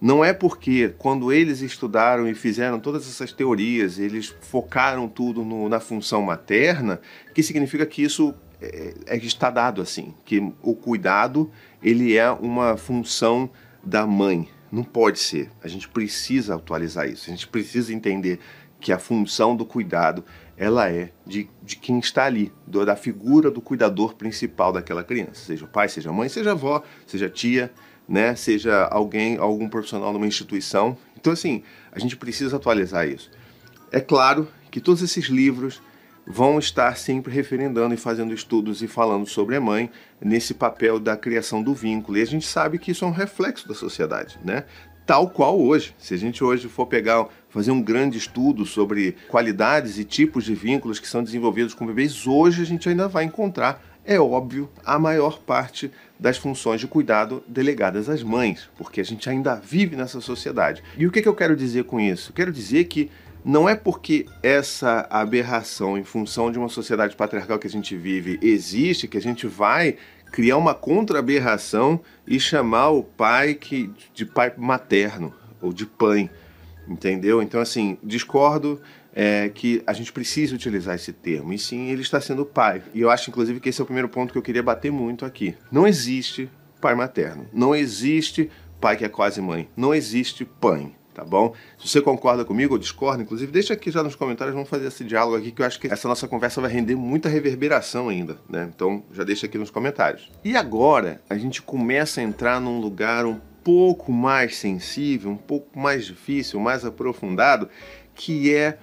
Não 0.00 0.24
é 0.24 0.32
porque 0.32 0.94
quando 0.98 1.32
eles 1.32 1.62
estudaram 1.62 2.28
e 2.28 2.34
fizeram 2.34 2.78
todas 2.78 3.08
essas 3.08 3.32
teorias, 3.32 3.98
eles 3.98 4.34
focaram 4.42 5.08
tudo 5.08 5.44
no, 5.44 5.68
na 5.68 5.80
função 5.80 6.20
materna, 6.20 7.00
que 7.32 7.42
significa 7.42 7.86
que 7.86 8.02
isso 8.02 8.34
é, 8.60 8.94
é, 9.06 9.16
está 9.16 9.50
dado 9.50 9.80
assim, 9.80 10.14
que 10.24 10.52
o 10.62 10.74
cuidado 10.74 11.50
ele 11.82 12.16
é 12.16 12.30
uma 12.30 12.76
função 12.76 13.48
da 13.82 14.06
mãe. 14.06 14.48
Não 14.70 14.82
pode 14.82 15.20
ser. 15.20 15.50
A 15.62 15.68
gente 15.68 15.88
precisa 15.88 16.56
atualizar 16.56 17.08
isso. 17.08 17.30
A 17.30 17.30
gente 17.30 17.46
precisa 17.46 17.94
entender 17.94 18.40
que 18.84 18.92
a 18.92 18.98
função 18.98 19.56
do 19.56 19.64
cuidado 19.64 20.22
ela 20.58 20.90
é 20.90 21.10
de, 21.26 21.48
de 21.62 21.74
quem 21.76 21.98
está 21.98 22.26
ali, 22.26 22.52
do, 22.66 22.84
da 22.84 22.94
figura 22.94 23.50
do 23.50 23.62
cuidador 23.62 24.14
principal 24.14 24.74
daquela 24.74 25.02
criança, 25.02 25.46
seja 25.46 25.64
o 25.64 25.68
pai, 25.68 25.88
seja 25.88 26.10
a 26.10 26.12
mãe, 26.12 26.28
seja 26.28 26.50
a 26.50 26.52
avó, 26.52 26.82
seja 27.06 27.24
a 27.24 27.30
tia, 27.30 27.72
né, 28.06 28.34
seja 28.34 28.84
alguém, 28.90 29.38
algum 29.38 29.70
profissional 29.70 30.12
numa 30.12 30.26
instituição. 30.26 30.98
Então 31.18 31.32
assim, 31.32 31.62
a 31.90 31.98
gente 31.98 32.14
precisa 32.14 32.56
atualizar 32.56 33.08
isso. 33.08 33.30
É 33.90 34.00
claro 34.00 34.46
que 34.70 34.82
todos 34.82 35.00
esses 35.00 35.28
livros 35.28 35.80
vão 36.26 36.58
estar 36.58 36.94
sempre 36.98 37.32
referendando 37.32 37.94
e 37.94 37.96
fazendo 37.96 38.34
estudos 38.34 38.82
e 38.82 38.86
falando 38.86 39.26
sobre 39.26 39.56
a 39.56 39.60
mãe 39.62 39.90
nesse 40.20 40.52
papel 40.52 41.00
da 41.00 41.16
criação 41.16 41.62
do 41.62 41.72
vínculo. 41.72 42.18
E 42.18 42.22
a 42.22 42.26
gente 42.26 42.46
sabe 42.46 42.78
que 42.78 42.90
isso 42.90 43.06
é 43.06 43.08
um 43.08 43.12
reflexo 43.12 43.66
da 43.66 43.74
sociedade, 43.74 44.38
né? 44.44 44.64
Tal 45.06 45.28
qual 45.28 45.60
hoje. 45.60 45.94
Se 45.98 46.14
a 46.14 46.16
gente 46.16 46.42
hoje 46.42 46.68
for 46.68 46.86
pegar, 46.86 47.26
fazer 47.48 47.70
um 47.70 47.82
grande 47.82 48.18
estudo 48.18 48.64
sobre 48.64 49.16
qualidades 49.28 49.98
e 49.98 50.04
tipos 50.04 50.44
de 50.44 50.54
vínculos 50.54 50.98
que 50.98 51.08
são 51.08 51.22
desenvolvidos 51.22 51.74
com 51.74 51.86
bebês, 51.86 52.26
hoje 52.26 52.62
a 52.62 52.66
gente 52.66 52.88
ainda 52.88 53.08
vai 53.08 53.24
encontrar, 53.24 53.82
é 54.04 54.18
óbvio, 54.18 54.68
a 54.84 54.98
maior 54.98 55.38
parte 55.38 55.90
das 56.18 56.36
funções 56.36 56.80
de 56.80 56.86
cuidado 56.86 57.42
delegadas 57.46 58.08
às 58.08 58.22
mães, 58.22 58.68
porque 58.76 59.00
a 59.00 59.04
gente 59.04 59.28
ainda 59.28 59.56
vive 59.56 59.96
nessa 59.96 60.20
sociedade. 60.20 60.82
E 60.96 61.06
o 61.06 61.10
que, 61.10 61.22
que 61.22 61.28
eu 61.28 61.34
quero 61.34 61.56
dizer 61.56 61.84
com 61.84 62.00
isso? 62.00 62.30
Eu 62.30 62.34
quero 62.34 62.52
dizer 62.52 62.84
que 62.84 63.10
não 63.44 63.68
é 63.68 63.74
porque 63.74 64.24
essa 64.42 65.06
aberração 65.10 65.98
em 65.98 66.04
função 66.04 66.50
de 66.50 66.58
uma 66.58 66.70
sociedade 66.70 67.14
patriarcal 67.14 67.58
que 67.58 67.66
a 67.66 67.70
gente 67.70 67.94
vive 67.94 68.38
existe 68.40 69.06
que 69.06 69.18
a 69.18 69.20
gente 69.20 69.46
vai 69.46 69.96
criar 70.34 70.56
uma 70.56 70.74
contra-aberração 70.74 72.00
e 72.26 72.40
chamar 72.40 72.88
o 72.88 73.04
pai 73.04 73.54
que, 73.54 73.88
de 74.12 74.26
pai 74.26 74.52
materno 74.56 75.32
ou 75.62 75.72
de 75.72 75.86
pai, 75.86 76.28
entendeu? 76.88 77.40
Então, 77.40 77.60
assim, 77.60 77.96
discordo 78.02 78.80
é, 79.14 79.48
que 79.48 79.80
a 79.86 79.92
gente 79.92 80.12
precisa 80.12 80.52
utilizar 80.52 80.96
esse 80.96 81.12
termo, 81.12 81.52
e 81.52 81.58
sim, 81.58 81.88
ele 81.88 82.02
está 82.02 82.20
sendo 82.20 82.44
pai. 82.44 82.82
E 82.92 83.00
eu 83.00 83.10
acho, 83.10 83.30
inclusive, 83.30 83.60
que 83.60 83.68
esse 83.68 83.80
é 83.80 83.84
o 83.84 83.86
primeiro 83.86 84.08
ponto 84.08 84.32
que 84.32 84.38
eu 84.38 84.42
queria 84.42 84.60
bater 84.60 84.90
muito 84.90 85.24
aqui. 85.24 85.54
Não 85.70 85.86
existe 85.86 86.50
pai 86.80 86.96
materno, 86.96 87.46
não 87.52 87.72
existe 87.72 88.50
pai 88.80 88.96
que 88.96 89.04
é 89.04 89.08
quase 89.08 89.40
mãe, 89.40 89.68
não 89.76 89.94
existe 89.94 90.44
pai 90.44 90.90
tá 91.14 91.24
bom? 91.24 91.54
Se 91.78 91.88
você 91.88 92.02
concorda 92.02 92.44
comigo 92.44 92.74
ou 92.74 92.78
discorda, 92.78 93.22
inclusive, 93.22 93.50
deixa 93.52 93.72
aqui 93.72 93.90
já 93.90 94.02
nos 94.02 94.16
comentários, 94.16 94.54
vamos 94.54 94.68
fazer 94.68 94.88
esse 94.88 95.04
diálogo 95.04 95.36
aqui, 95.36 95.52
que 95.52 95.62
eu 95.62 95.66
acho 95.66 95.78
que 95.78 95.86
essa 95.86 96.08
nossa 96.08 96.26
conversa 96.26 96.60
vai 96.60 96.70
render 96.70 96.96
muita 96.96 97.28
reverberação 97.28 98.08
ainda, 98.08 98.36
né? 98.48 98.68
Então, 98.74 99.04
já 99.12 99.22
deixa 99.22 99.46
aqui 99.46 99.56
nos 99.56 99.70
comentários. 99.70 100.30
E 100.44 100.56
agora, 100.56 101.22
a 101.30 101.38
gente 101.38 101.62
começa 101.62 102.20
a 102.20 102.24
entrar 102.24 102.60
num 102.60 102.80
lugar 102.80 103.24
um 103.24 103.40
pouco 103.62 104.12
mais 104.12 104.56
sensível, 104.56 105.30
um 105.30 105.36
pouco 105.36 105.78
mais 105.78 106.04
difícil, 106.04 106.60
mais 106.60 106.84
aprofundado, 106.84 107.68
que 108.14 108.54
é 108.54 108.78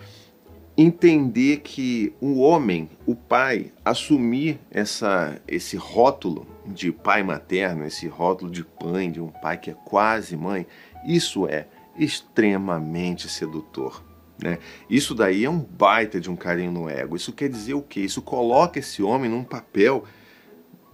entender 0.77 1.57
que 1.57 2.13
o 2.19 2.39
homem, 2.39 2.89
o 3.05 3.13
pai, 3.13 3.71
assumir 3.83 4.59
essa, 4.71 5.39
esse 5.47 5.75
rótulo 5.75 6.47
de 6.65 6.91
pai 6.91 7.21
materno, 7.21 7.85
esse 7.85 8.07
rótulo 8.07 8.49
de 8.49 8.63
pai, 8.63 9.09
de 9.09 9.21
um 9.21 9.27
pai 9.27 9.57
que 9.57 9.69
é 9.69 9.75
quase 9.85 10.35
mãe, 10.35 10.65
isso 11.05 11.47
é 11.47 11.67
extremamente 12.03 13.29
sedutor. 13.29 14.03
Né? 14.41 14.57
Isso 14.89 15.13
daí 15.13 15.45
é 15.45 15.49
um 15.49 15.59
baita 15.59 16.19
de 16.19 16.29
um 16.29 16.35
carinho 16.35 16.71
no 16.71 16.89
ego. 16.89 17.15
Isso 17.15 17.31
quer 17.31 17.47
dizer 17.47 17.75
o 17.75 17.81
quê? 17.81 18.01
Isso 18.01 18.23
coloca 18.23 18.79
esse 18.79 19.03
homem 19.03 19.29
num 19.29 19.43
papel, 19.43 20.03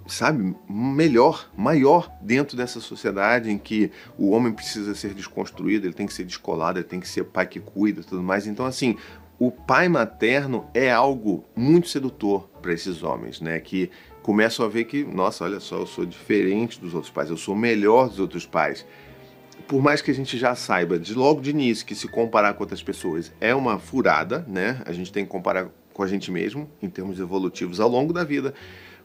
sabe, 0.06 0.54
melhor, 0.70 1.50
maior 1.56 2.12
dentro 2.22 2.58
dessa 2.58 2.82
sociedade 2.82 3.50
em 3.50 3.58
que 3.58 3.90
o 4.18 4.32
homem 4.32 4.52
precisa 4.52 4.94
ser 4.94 5.14
desconstruído, 5.14 5.88
ele 5.88 5.94
tem 5.94 6.06
que 6.06 6.14
ser 6.14 6.26
descolado, 6.26 6.80
ele 6.80 6.88
tem 6.88 7.00
que 7.00 7.08
ser 7.08 7.24
pai 7.24 7.48
que 7.48 7.62
cuida, 7.62 8.04
tudo 8.04 8.22
mais. 8.22 8.46
Então, 8.46 8.66
assim, 8.66 8.98
o 9.40 9.50
pai 9.50 9.88
materno 9.88 10.68
é 10.74 10.92
algo 10.92 11.46
muito 11.56 11.88
sedutor 11.88 12.50
para 12.62 12.74
esses 12.74 13.02
homens, 13.02 13.40
né? 13.40 13.62
Que 13.62 13.90
começam 14.22 14.66
a 14.66 14.68
ver 14.70 14.84
que, 14.84 15.06
nossa, 15.06 15.46
olha 15.46 15.62
só, 15.62 15.78
eu 15.78 15.88
sou 15.88 16.06
diferente 16.06 16.82
dos 16.82 16.94
outros 16.94 17.12
pais, 17.12 17.30
eu 17.30 17.38
sou 17.38 17.56
melhor 17.56 18.10
dos 18.10 18.20
outros 18.20 18.46
pais. 18.46 18.86
Por 19.68 19.82
mais 19.82 20.02
que 20.02 20.10
a 20.10 20.14
gente 20.14 20.38
já 20.38 20.56
saiba 20.56 20.98
de 20.98 21.14
logo 21.14 21.42
de 21.42 21.50
início 21.50 21.86
que 21.86 21.94
se 21.94 22.08
comparar 22.08 22.54
com 22.54 22.64
outras 22.64 22.82
pessoas 22.82 23.34
é 23.42 23.54
uma 23.54 23.78
furada, 23.78 24.46
né? 24.48 24.82
A 24.86 24.94
gente 24.94 25.12
tem 25.12 25.26
que 25.26 25.30
comparar 25.30 25.68
com 25.94 26.02
a 26.02 26.08
gente 26.08 26.32
mesmo 26.32 26.70
em 26.82 26.90
termos 26.90 27.20
evolutivos 27.20 27.82
ao 27.82 27.90
longo 27.90 28.14
da 28.14 28.24
vida, 28.24 28.54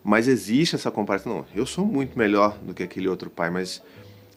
mas 0.05 0.29
existe 0.29 0.77
essa 0.77 0.89
comparação. 0.89 1.39
Não, 1.39 1.47
eu 1.53 1.67
sou 1.67 1.85
muito 1.85 2.17
melhor 2.17 2.57
do 2.59 2.73
que 2.73 2.83
aquele 2.85 3.09
outro 3.09 3.29
pai, 3.29 3.51
mas 3.51 3.83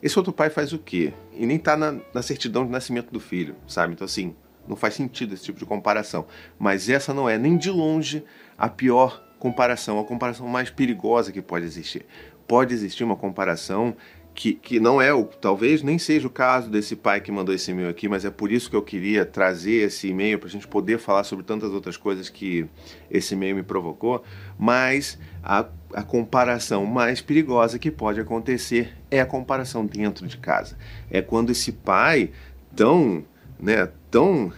esse 0.02 0.18
outro 0.18 0.34
pai 0.34 0.50
faz 0.50 0.74
o 0.74 0.80
quê? 0.80 1.14
E 1.32 1.46
nem 1.46 1.60
tá 1.60 1.78
na, 1.78 1.96
na 2.12 2.24
certidão 2.24 2.66
de 2.66 2.72
nascimento 2.72 3.12
do 3.12 3.20
filho, 3.20 3.56
sabe? 3.68 3.94
Então, 3.94 4.06
assim, 4.06 4.36
não 4.68 4.76
faz 4.76 4.96
sentido 4.96 5.36
esse 5.36 5.44
tipo 5.44 5.60
de 5.60 5.66
comparação. 5.66 6.26
Mas 6.58 6.90
essa 6.90 7.14
não 7.14 7.30
é 7.30 7.38
nem 7.38 7.56
de 7.56 7.70
longe 7.70 8.24
a 8.58 8.68
pior 8.68 9.24
comparação, 9.38 10.00
a 10.00 10.04
comparação 10.04 10.48
mais 10.48 10.72
perigosa 10.72 11.32
que 11.32 11.42
pode 11.42 11.66
existir. 11.66 12.04
Pode 12.48 12.74
existir 12.74 13.04
uma 13.04 13.16
comparação 13.16 13.96
que, 14.36 14.54
que 14.54 14.80
não 14.82 15.02
é 15.02 15.14
o, 15.14 15.24
talvez 15.24 15.82
nem 15.82 15.98
seja 15.98 16.28
o 16.28 16.30
caso 16.30 16.70
desse 16.70 16.94
pai 16.96 17.22
que 17.22 17.32
mandou 17.32 17.56
esse 17.56 17.72
e-mail 17.72 17.90
aqui, 17.90 18.10
mas 18.10 18.26
é 18.26 18.30
por 18.30 18.52
isso 18.52 18.70
que 18.70 18.76
eu 18.76 18.82
queria 18.82 19.26
trazer 19.26 19.86
esse 19.86 20.10
e-mail 20.10 20.38
para 20.38 20.50
a 20.50 20.52
gente 20.52 20.68
poder 20.68 21.00
falar 21.00 21.24
sobre 21.24 21.46
tantas 21.46 21.72
outras 21.72 21.96
coisas 21.96 22.28
que 22.28 22.68
esse 23.10 23.34
e-mail 23.34 23.56
me 23.56 23.64
provocou. 23.64 24.24
Mas 24.60 25.18
a, 25.42 25.66
a 25.94 26.04
comparação 26.04 26.86
mais 26.86 27.22
perigosa 27.22 27.80
que 27.80 27.90
pode 27.90 28.20
acontecer 28.20 28.94
é 29.10 29.22
a 29.22 29.26
comparação 29.26 29.86
dentro 29.86 30.28
de 30.28 30.38
casa. 30.38 30.78
É 31.10 31.22
quando 31.22 31.52
esse 31.52 31.72
pai 31.72 32.32
tão 32.76 33.24
né, 33.58 33.90
tão 34.12 34.52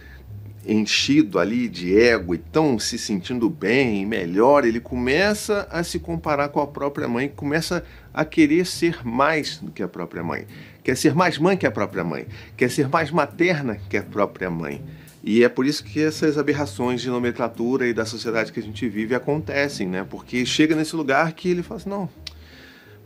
enchido 0.68 1.38
ali 1.38 1.66
de 1.66 1.98
ego 1.98 2.34
e 2.34 2.38
tão 2.38 2.78
se 2.78 2.98
sentindo 2.98 3.48
bem, 3.48 4.04
melhor, 4.04 4.66
ele 4.66 4.78
começa 4.78 5.66
a 5.70 5.82
se 5.82 5.98
comparar 5.98 6.50
com 6.50 6.60
a 6.60 6.66
própria 6.66 7.08
mãe, 7.08 7.26
começa 7.28 7.82
a 8.12 8.22
querer 8.24 8.66
ser 8.66 9.04
mais 9.04 9.56
do 9.56 9.72
que 9.72 9.82
a 9.82 9.88
própria 9.88 10.22
mãe. 10.22 10.46
Quer 10.84 10.96
ser 10.96 11.14
mais 11.14 11.38
mãe 11.38 11.56
que 11.56 11.66
a 11.66 11.70
própria 11.70 12.04
mãe, 12.04 12.26
quer 12.56 12.70
ser 12.70 12.88
mais 12.88 13.10
materna 13.10 13.80
que 13.88 13.96
a 13.96 14.02
própria 14.02 14.50
mãe. 14.50 14.84
E 15.24 15.42
é 15.42 15.48
por 15.48 15.66
isso 15.66 15.82
que 15.82 16.00
essas 16.00 16.36
aberrações 16.36 17.00
de 17.00 17.08
nomenclatura 17.08 17.86
e 17.86 17.94
da 17.94 18.04
sociedade 18.04 18.52
que 18.52 18.60
a 18.60 18.62
gente 18.62 18.88
vive 18.88 19.14
acontecem, 19.14 19.88
né? 19.88 20.06
Porque 20.08 20.44
chega 20.46 20.76
nesse 20.76 20.94
lugar 20.94 21.32
que 21.32 21.50
ele 21.50 21.62
fala 21.62 21.80
assim: 21.80 21.90
não, 21.90 22.08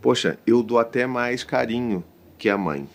poxa, 0.01 0.37
eu 0.45 0.61
dou 0.61 0.79
até 0.79 1.07
mais 1.07 1.43
carinho 1.43 2.03
que 2.37 2.49
a 2.49 2.57
mãe. 2.57 2.87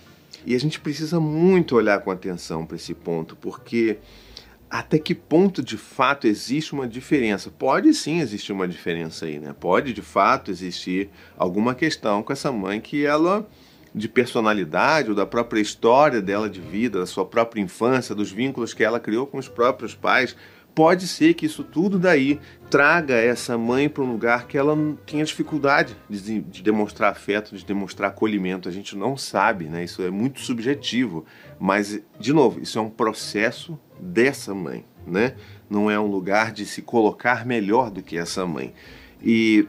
E 0.47 0.55
a 0.55 0.61
gente 0.61 0.79
precisa 0.79 1.19
muito 1.19 1.75
olhar 1.75 2.01
com 2.01 2.11
atenção 2.11 2.65
para 2.65 2.77
esse 2.77 2.95
ponto, 2.95 3.35
porque 3.37 3.99
até 4.71 4.99
que 4.99 5.15
ponto 5.15 5.63
de 5.63 5.77
fato 5.77 6.27
existe 6.27 6.73
uma 6.73 6.87
diferença? 6.87 7.51
Pode 7.51 7.95
sim 7.95 8.21
existir 8.21 8.53
uma 8.53 8.69
diferença 8.69 9.27
aí, 9.27 9.39
né? 9.39 9.55
Pode 9.59 9.93
de 9.93 10.03
fato 10.03 10.51
existir 10.51 11.09
alguma 11.37 11.75
questão 11.75 12.23
com 12.23 12.33
essa 12.33 12.53
mãe 12.53 12.81
que 12.81 13.05
ela 13.05 13.49
de 13.95 14.09
personalidade 14.09 15.09
ou 15.09 15.17
da 15.17 15.27
própria 15.27 15.61
história 15.61 16.21
dela 16.21 16.49
de 16.49 16.61
vida, 16.61 17.01
da 17.01 17.07
sua 17.07 17.25
própria 17.25 17.61
infância, 17.61 18.15
dos 18.15 18.31
vínculos 18.31 18.75
que 18.75 18.85
ela 18.85 19.01
criou 19.01 19.27
com 19.27 19.39
os 19.39 19.49
próprios 19.49 19.95
pais, 19.95 20.37
pode 20.75 21.09
ser 21.09 21.35
que 21.35 21.47
isso 21.47 21.65
tudo 21.65 21.99
daí 21.99 22.39
traga 22.71 23.15
essa 23.15 23.59
mãe 23.59 23.89
para 23.89 24.05
um 24.05 24.13
lugar 24.13 24.47
que 24.47 24.57
ela 24.57 24.77
tinha 25.05 25.25
dificuldade 25.25 25.97
de, 26.09 26.41
de, 26.41 26.63
demonstrar 26.63 27.11
afeto, 27.11 27.57
de 27.57 27.65
demonstrar 27.65 28.11
acolhimento. 28.11 28.69
A 28.69 28.73
gente 28.73 28.97
não 28.97 29.17
sabe, 29.17 29.65
né? 29.65 29.83
Isso 29.83 30.03
é 30.03 30.11
muito 30.11 30.41
subjetivo. 30.41 31.25
Mas, 31.59 32.01
de 32.21 32.33
novo, 32.33 32.61
isso 32.61 32.79
é 32.79 32.83
um 32.83 32.91
processo 32.91 33.77
dessa 34.01 34.55
mãe, 34.55 34.85
né? 35.07 35.35
Não 35.69 35.91
é 35.91 35.99
um 35.99 36.07
lugar 36.07 36.53
de 36.53 36.65
se 36.65 36.83
colocar 36.83 37.45
melhor 37.45 37.91
do 37.91 38.03
que 38.03 38.17
essa 38.17 38.47
mãe. 38.47 38.73
E, 39.23 39.67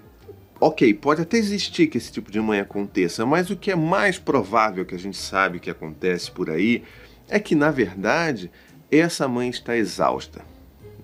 ok, 0.59 0.93
pode 0.93 1.21
até 1.21 1.37
existir 1.37 1.87
que 1.87 1.97
esse 1.97 2.11
tipo 2.11 2.31
de 2.31 2.39
mãe 2.39 2.59
aconteça, 2.59 3.25
mas 3.25 3.49
o 3.49 3.55
que 3.55 3.71
é 3.71 3.75
mais 3.75 4.17
provável 4.17 4.85
que 4.85 4.95
a 4.95 4.99
gente 4.99 5.17
sabe 5.17 5.59
que 5.59 5.69
acontece 5.69 6.31
por 6.31 6.49
aí 6.49 6.83
é 7.27 7.39
que, 7.39 7.55
na 7.55 7.71
verdade, 7.71 8.51
essa 8.91 9.27
mãe 9.27 9.49
está 9.49 9.75
exausta 9.75 10.43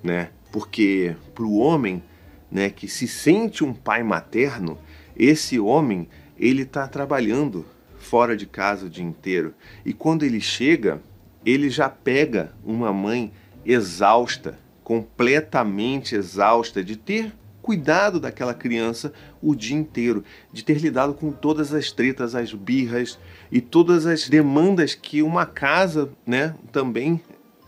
né? 0.05 0.29
Porque 0.51 1.15
para 1.33 1.43
o 1.43 1.57
homem, 1.57 2.01
né, 2.49 2.69
que 2.69 2.87
se 2.87 3.07
sente 3.07 3.63
um 3.63 3.73
pai 3.73 4.03
materno, 4.03 4.77
esse 5.17 5.59
homem 5.59 6.07
ele 6.37 6.61
está 6.61 6.87
trabalhando 6.87 7.65
fora 7.97 8.37
de 8.37 8.45
casa 8.45 8.85
o 8.85 8.89
dia 8.89 9.03
inteiro 9.03 9.53
e 9.83 9.91
quando 9.91 10.23
ele 10.23 10.39
chega, 10.39 11.01
ele 11.45 11.69
já 11.69 11.87
pega 11.89 12.51
uma 12.65 12.91
mãe 12.91 13.31
exausta, 13.65 14.57
completamente 14.83 16.15
exausta 16.15 16.83
de 16.83 16.95
ter 16.95 17.33
cuidado 17.61 18.19
daquela 18.19 18.53
criança 18.53 19.11
o 19.41 19.55
dia 19.55 19.75
inteiro, 19.75 20.23
de 20.53 20.63
ter 20.63 20.77
lidado 20.77 21.15
com 21.15 21.31
todas 21.31 21.73
as 21.73 21.91
tretas, 21.91 22.35
as 22.35 22.53
birras 22.53 23.17
e 23.51 23.59
todas 23.59 24.05
as 24.05 24.29
demandas 24.29 24.93
que 24.93 25.23
uma 25.23 25.47
casa, 25.47 26.09
né, 26.27 26.53
também 26.71 27.19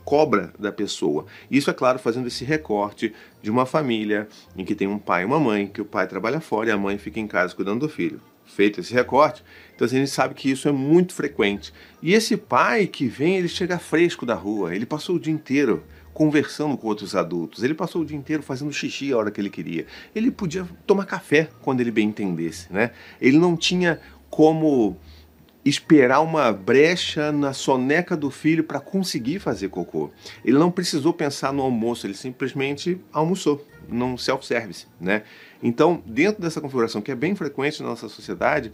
cobra 0.05 0.53
da 0.57 0.71
pessoa. 0.71 1.25
Isso, 1.49 1.69
é 1.69 1.73
claro, 1.73 1.97
fazendo 1.97 2.27
esse 2.27 2.45
recorte 2.45 3.13
de 3.41 3.49
uma 3.49 3.65
família 3.65 4.27
em 4.55 4.63
que 4.63 4.75
tem 4.75 4.87
um 4.87 4.99
pai 4.99 5.23
e 5.23 5.25
uma 5.25 5.39
mãe, 5.39 5.67
que 5.67 5.81
o 5.81 5.85
pai 5.85 6.07
trabalha 6.07 6.39
fora 6.39 6.69
e 6.69 6.71
a 6.71 6.77
mãe 6.77 6.97
fica 6.97 7.19
em 7.19 7.27
casa 7.27 7.55
cuidando 7.55 7.81
do 7.81 7.89
filho. 7.89 8.21
Feito 8.47 8.79
esse 8.79 8.93
recorte, 8.93 9.43
então 9.75 9.85
assim, 9.85 9.97
a 9.97 9.99
gente 9.99 10.11
sabe 10.11 10.33
que 10.33 10.49
isso 10.49 10.67
é 10.67 10.71
muito 10.71 11.13
frequente. 11.13 11.71
E 12.01 12.13
esse 12.13 12.35
pai 12.35 12.87
que 12.87 13.05
vem, 13.05 13.37
ele 13.37 13.47
chega 13.47 13.77
fresco 13.77 14.25
da 14.25 14.33
rua, 14.33 14.73
ele 14.73 14.85
passou 14.85 15.17
o 15.17 15.19
dia 15.19 15.33
inteiro 15.33 15.83
conversando 16.17 16.75
com 16.75 16.87
outros 16.87 17.15
adultos. 17.15 17.63
Ele 17.63 17.75
passou 17.75 18.01
o 18.01 18.05
dia 18.05 18.17
inteiro 18.17 18.41
fazendo 18.41 18.73
xixi 18.73 19.13
a 19.13 19.17
hora 19.17 19.29
que 19.29 19.39
ele 19.39 19.51
queria. 19.51 19.85
Ele 20.15 20.31
podia 20.31 20.67
tomar 20.87 21.05
café 21.05 21.47
quando 21.61 21.79
ele 21.79 21.91
bem 21.91 22.07
entendesse, 22.07 22.73
né? 22.73 22.89
Ele 23.21 23.37
não 23.37 23.55
tinha 23.55 23.99
como 24.27 24.97
esperar 25.63 26.21
uma 26.21 26.51
brecha 26.51 27.31
na 27.31 27.53
soneca 27.53 28.17
do 28.17 28.31
filho 28.31 28.63
para 28.63 28.79
conseguir 28.79 29.37
fazer 29.37 29.69
cocô. 29.69 30.09
Ele 30.43 30.57
não 30.57 30.71
precisou 30.71 31.13
pensar 31.13 31.53
no 31.53 31.61
almoço, 31.61 32.07
ele 32.07 32.15
simplesmente 32.15 32.99
almoçou, 33.11 33.63
num 33.87 34.17
self-service, 34.17 34.87
né? 34.99 35.23
Então, 35.61 36.01
dentro 36.05 36.41
dessa 36.41 36.61
configuração 36.61 37.01
que 37.01 37.11
é 37.11 37.15
bem 37.15 37.35
frequente 37.35 37.81
na 37.81 37.89
nossa 37.89 38.07
sociedade, 38.07 38.71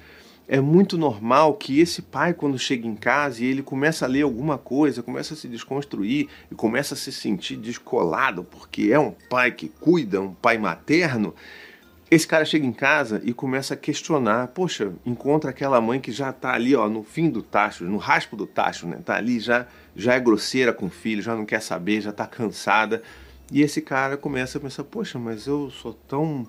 é 0.48 0.60
muito 0.60 0.98
normal 0.98 1.54
que 1.54 1.80
esse 1.80 2.02
pai, 2.02 2.34
quando 2.34 2.60
chega 2.60 2.86
em 2.86 2.96
casa 2.96 3.44
e 3.44 3.48
ele 3.48 3.64
começa 3.64 4.06
a 4.06 4.08
ler 4.08 4.24
alguma 4.24 4.58
coisa, 4.58 5.02
começa 5.02 5.34
a 5.34 5.38
se 5.38 5.48
desconstruir 5.48 6.28
e 6.52 6.56
começa 6.56 6.94
a 6.94 6.98
se 6.98 7.12
sentir 7.12 7.56
descolado, 7.56 8.44
porque 8.44 8.90
é 8.92 9.00
um 9.00 9.12
pai 9.30 9.52
que 9.52 9.70
cuida, 9.70 10.20
um 10.22 10.34
pai 10.34 10.58
materno, 10.58 11.34
esse 12.14 12.28
cara 12.28 12.46
chega 12.46 12.64
em 12.64 12.72
casa 12.72 13.20
e 13.24 13.34
começa 13.34 13.74
a 13.74 13.78
questionar. 13.78 14.50
Poxa, 14.50 14.94
encontra 15.04 15.50
aquela 15.50 15.82
mãe 15.82 16.00
que 16.00 16.12
já 16.12 16.32
tá 16.32 16.54
ali, 16.54 16.76
ó, 16.76 16.88
no 16.88 17.02
fim 17.02 17.28
do 17.28 17.42
tacho, 17.42 17.86
no 17.86 17.98
raspo 17.98 18.36
do 18.36 18.46
tacho, 18.46 18.86
né? 18.86 19.00
Tá 19.04 19.16
ali, 19.16 19.40
já, 19.40 19.66
já 19.96 20.14
é 20.14 20.20
grosseira 20.20 20.72
com 20.72 20.86
o 20.86 20.92
filho, 20.92 21.24
já 21.24 21.36
não 21.36 21.44
quer 21.44 21.60
saber, 21.60 22.02
já 22.02 22.12
tá 22.12 22.28
cansada. 22.28 23.02
E 23.52 23.62
esse 23.62 23.82
cara 23.82 24.18
começa 24.18 24.58
a 24.58 24.62
pensar: 24.62 24.84
poxa, 24.84 25.20
mas 25.20 25.48
eu 25.48 25.70
sou 25.70 25.94
tão 25.94 26.48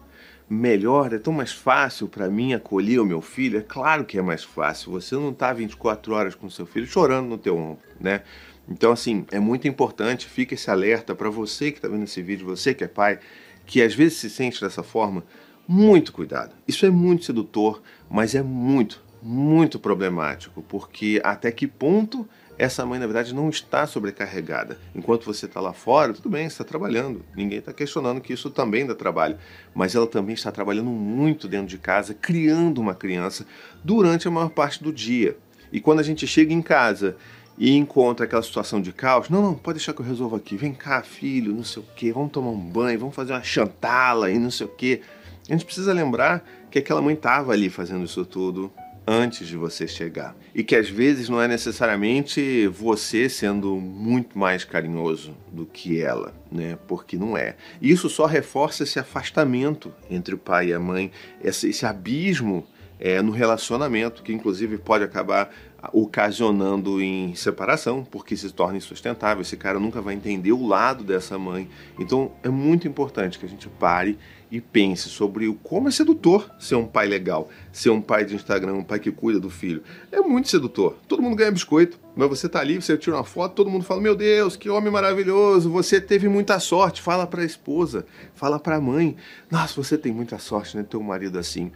melhor, 0.48 1.12
é 1.12 1.18
tão 1.18 1.32
mais 1.32 1.52
fácil 1.52 2.08
para 2.08 2.28
mim 2.28 2.52
acolher 2.52 3.00
o 3.00 3.04
meu 3.04 3.20
filho. 3.20 3.58
É 3.58 3.62
claro 3.62 4.04
que 4.04 4.18
é 4.18 4.22
mais 4.22 4.44
fácil. 4.44 4.92
Você 4.92 5.14
não 5.14 5.32
tá 5.32 5.52
24 5.52 6.12
horas 6.14 6.34
com 6.34 6.48
seu 6.50 6.66
filho 6.66 6.86
chorando 6.86 7.28
no 7.28 7.38
teu 7.38 7.56
ombro, 7.56 7.82
né? 8.00 8.22
Então, 8.68 8.92
assim, 8.92 9.26
é 9.30 9.38
muito 9.38 9.68
importante, 9.68 10.26
fica 10.26 10.54
esse 10.54 10.70
alerta 10.70 11.14
para 11.14 11.28
você 11.28 11.70
que 11.70 11.78
está 11.78 11.88
vendo 11.88 12.04
esse 12.04 12.22
vídeo, 12.22 12.46
você 12.46 12.72
que 12.72 12.84
é 12.84 12.88
pai, 12.88 13.18
que 13.66 13.82
às 13.82 13.94
vezes 13.94 14.18
se 14.18 14.30
sente 14.30 14.60
dessa 14.60 14.82
forma, 14.82 15.22
muito 15.68 16.12
cuidado. 16.12 16.54
Isso 16.66 16.86
é 16.86 16.90
muito 16.90 17.24
sedutor, 17.24 17.82
mas 18.10 18.34
é 18.34 18.42
muito, 18.42 19.02
muito 19.22 19.78
problemático, 19.78 20.62
porque 20.62 21.20
até 21.22 21.52
que 21.52 21.66
ponto 21.66 22.26
essa 22.56 22.86
mãe, 22.86 23.00
na 23.00 23.06
verdade, 23.06 23.34
não 23.34 23.48
está 23.48 23.86
sobrecarregada. 23.86 24.78
Enquanto 24.94 25.24
você 25.24 25.46
está 25.46 25.60
lá 25.60 25.72
fora, 25.72 26.12
tudo 26.12 26.28
bem, 26.28 26.46
está 26.46 26.62
trabalhando. 26.62 27.24
Ninguém 27.36 27.58
está 27.58 27.72
questionando 27.72 28.20
que 28.20 28.32
isso 28.32 28.48
também 28.48 28.86
dá 28.86 28.94
trabalho. 28.94 29.36
Mas 29.74 29.94
ela 29.94 30.06
também 30.06 30.34
está 30.34 30.52
trabalhando 30.52 30.90
muito 30.90 31.48
dentro 31.48 31.66
de 31.66 31.78
casa, 31.78 32.14
criando 32.14 32.80
uma 32.80 32.94
criança 32.94 33.44
durante 33.82 34.28
a 34.28 34.30
maior 34.30 34.50
parte 34.50 34.82
do 34.82 34.92
dia. 34.92 35.36
E 35.72 35.80
quando 35.80 35.98
a 35.98 36.04
gente 36.04 36.26
chega 36.26 36.52
em 36.52 36.62
casa 36.62 37.16
e 37.58 37.76
encontra 37.76 38.24
aquela 38.24 38.42
situação 38.42 38.80
de 38.80 38.92
caos, 38.92 39.28
não, 39.28 39.42
não, 39.42 39.54
pode 39.54 39.78
deixar 39.78 39.92
que 39.92 40.00
eu 40.00 40.06
resolvo 40.06 40.36
aqui. 40.36 40.56
Vem 40.56 40.72
cá, 40.72 41.02
filho, 41.02 41.52
não 41.52 41.64
sei 41.64 41.82
o 41.82 41.86
quê, 41.96 42.12
vamos 42.12 42.30
tomar 42.30 42.50
um 42.50 42.58
banho, 42.58 42.98
vamos 43.00 43.14
fazer 43.14 43.32
uma 43.32 43.42
chantala 43.42 44.30
e 44.30 44.38
não 44.38 44.50
sei 44.50 44.66
o 44.66 44.70
quê. 44.70 45.02
A 45.48 45.52
gente 45.52 45.64
precisa 45.64 45.92
lembrar 45.92 46.44
que 46.70 46.78
aquela 46.78 47.02
mãe 47.02 47.14
estava 47.14 47.52
ali 47.52 47.68
fazendo 47.68 48.04
isso 48.04 48.24
tudo 48.24 48.72
antes 49.06 49.46
de 49.46 49.56
você 49.56 49.86
chegar. 49.86 50.36
E 50.54 50.62
que 50.62 50.74
às 50.74 50.88
vezes 50.88 51.28
não 51.28 51.40
é 51.40 51.48
necessariamente 51.48 52.66
você 52.68 53.28
sendo 53.28 53.76
muito 53.76 54.38
mais 54.38 54.64
carinhoso 54.64 55.36
do 55.52 55.66
que 55.66 56.00
ela, 56.00 56.34
né? 56.50 56.78
Porque 56.88 57.16
não 57.16 57.36
é. 57.36 57.56
Isso 57.80 58.08
só 58.08 58.26
reforça 58.26 58.82
esse 58.82 58.98
afastamento 58.98 59.92
entre 60.10 60.34
o 60.34 60.38
pai 60.38 60.68
e 60.68 60.74
a 60.74 60.80
mãe, 60.80 61.10
esse 61.42 61.84
abismo 61.84 62.66
é, 63.04 63.20
no 63.20 63.32
relacionamento, 63.32 64.22
que 64.22 64.32
inclusive 64.32 64.78
pode 64.78 65.04
acabar 65.04 65.50
ocasionando 65.92 67.02
em 67.02 67.34
separação, 67.34 68.02
porque 68.02 68.34
se 68.34 68.50
torna 68.50 68.78
insustentável. 68.78 69.42
Esse 69.42 69.58
cara 69.58 69.78
nunca 69.78 70.00
vai 70.00 70.14
entender 70.14 70.52
o 70.52 70.66
lado 70.66 71.04
dessa 71.04 71.38
mãe. 71.38 71.68
Então 71.98 72.32
é 72.42 72.48
muito 72.48 72.88
importante 72.88 73.38
que 73.38 73.44
a 73.44 73.48
gente 73.48 73.68
pare 73.68 74.18
e 74.50 74.58
pense 74.58 75.10
sobre 75.10 75.46
o 75.46 75.54
como 75.54 75.88
é 75.88 75.90
sedutor 75.90 76.50
ser 76.58 76.76
um 76.76 76.86
pai 76.86 77.06
legal, 77.06 77.50
ser 77.70 77.90
um 77.90 78.00
pai 78.00 78.24
de 78.24 78.36
Instagram, 78.36 78.72
um 78.72 78.82
pai 78.82 78.98
que 78.98 79.12
cuida 79.12 79.38
do 79.38 79.50
filho. 79.50 79.82
É 80.10 80.20
muito 80.20 80.48
sedutor. 80.48 80.96
Todo 81.06 81.20
mundo 81.20 81.36
ganha 81.36 81.52
biscoito, 81.52 82.00
mas 82.16 82.26
você 82.30 82.48
tá 82.48 82.60
ali, 82.60 82.80
você 82.80 82.96
tira 82.96 83.16
uma 83.16 83.24
foto, 83.24 83.54
todo 83.54 83.68
mundo 83.68 83.84
fala: 83.84 84.00
"Meu 84.00 84.16
Deus, 84.16 84.56
que 84.56 84.70
homem 84.70 84.90
maravilhoso, 84.90 85.68
você 85.68 86.00
teve 86.00 86.26
muita 86.26 86.58
sorte". 86.58 87.02
Fala 87.02 87.26
para 87.26 87.42
a 87.42 87.44
esposa, 87.44 88.06
fala 88.34 88.58
para 88.58 88.76
a 88.76 88.80
mãe: 88.80 89.14
"Nossa, 89.50 89.74
você 89.74 89.98
tem 89.98 90.10
muita 90.10 90.38
sorte, 90.38 90.74
né, 90.74 90.82
ter 90.88 90.96
um 90.96 91.02
marido 91.02 91.38
assim". 91.38 91.70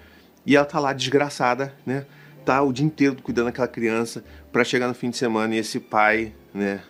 E 0.49 0.57
ela 0.57 0.65
tá 0.65 0.81
lá 0.81 0.95
desgraçada, 0.95 1.75
né? 1.85 2.07
Tá 2.43 2.63
o 2.63 2.73
dia 2.73 2.87
inteiro 2.87 3.17
cuidando 3.23 3.49
daquela 3.49 3.69
criança 3.69 4.25
para 4.51 4.65
chegar 4.65 4.89
no 4.89 4.95
fim 4.95 5.11
de 5.11 5.19
semana 5.19 5.55
e 5.55 5.59
esse 5.59 5.79
pai, 5.79 6.33
né, 6.55 6.81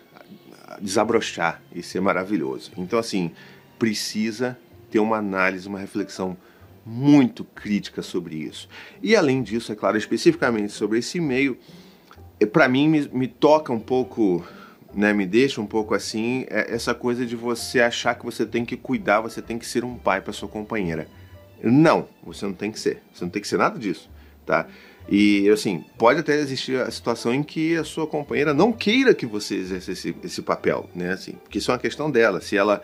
desabrochar 0.79 1.61
e 1.75 1.83
ser 1.83 1.99
maravilhoso. 1.99 2.71
Então 2.77 2.97
assim, 2.97 3.33
precisa 3.77 4.57
ter 4.89 4.99
uma 4.99 5.17
análise, 5.17 5.67
uma 5.67 5.77
reflexão 5.77 6.37
muito 6.85 7.43
crítica 7.43 8.01
sobre 8.01 8.37
isso. 8.37 8.69
E 9.03 9.13
além 9.13 9.43
disso, 9.43 9.73
é 9.73 9.75
claro, 9.75 9.97
especificamente 9.97 10.71
sobre 10.71 10.99
esse 10.99 11.17
e-mail, 11.17 11.57
é, 12.39 12.45
para 12.45 12.69
mim 12.69 12.87
me, 12.87 13.09
me, 13.09 13.27
toca 13.27 13.73
um 13.73 13.79
pouco, 13.81 14.41
né, 14.93 15.11
me 15.11 15.25
deixa 15.25 15.59
um 15.59 15.67
pouco 15.67 15.93
assim, 15.93 16.45
é 16.49 16.73
essa 16.73 16.95
coisa 16.95 17.25
de 17.25 17.35
você 17.35 17.81
achar 17.81 18.15
que 18.15 18.23
você 18.23 18.45
tem 18.45 18.63
que 18.63 18.77
cuidar, 18.77 19.19
você 19.19 19.41
tem 19.41 19.59
que 19.59 19.67
ser 19.67 19.83
um 19.83 19.97
pai 19.97 20.21
para 20.21 20.31
sua 20.31 20.47
companheira. 20.47 21.09
Não, 21.61 22.07
você 22.23 22.45
não 22.45 22.53
tem 22.53 22.71
que 22.71 22.79
ser. 22.79 23.01
Você 23.13 23.23
não 23.23 23.29
tem 23.29 23.41
que 23.41 23.47
ser 23.47 23.57
nada 23.57 23.77
disso, 23.77 24.09
tá? 24.45 24.67
E 25.11 25.49
assim, 25.49 25.83
pode 25.97 26.19
até 26.19 26.35
existir 26.35 26.79
a 26.79 26.91
situação 26.91 27.33
em 27.33 27.41
que 27.41 27.75
a 27.75 27.83
sua 27.83 28.05
companheira 28.05 28.53
não 28.53 28.71
queira 28.71 29.13
que 29.13 29.25
você 29.25 29.55
exerça 29.55 29.91
esse, 29.91 30.15
esse 30.23 30.41
papel, 30.41 30.87
né? 30.93 31.13
Assim, 31.13 31.33
porque 31.33 31.57
isso 31.57 31.71
é 31.71 31.73
uma 31.73 31.79
questão 31.79 32.11
dela. 32.11 32.39
Se 32.41 32.55
ela 32.55 32.83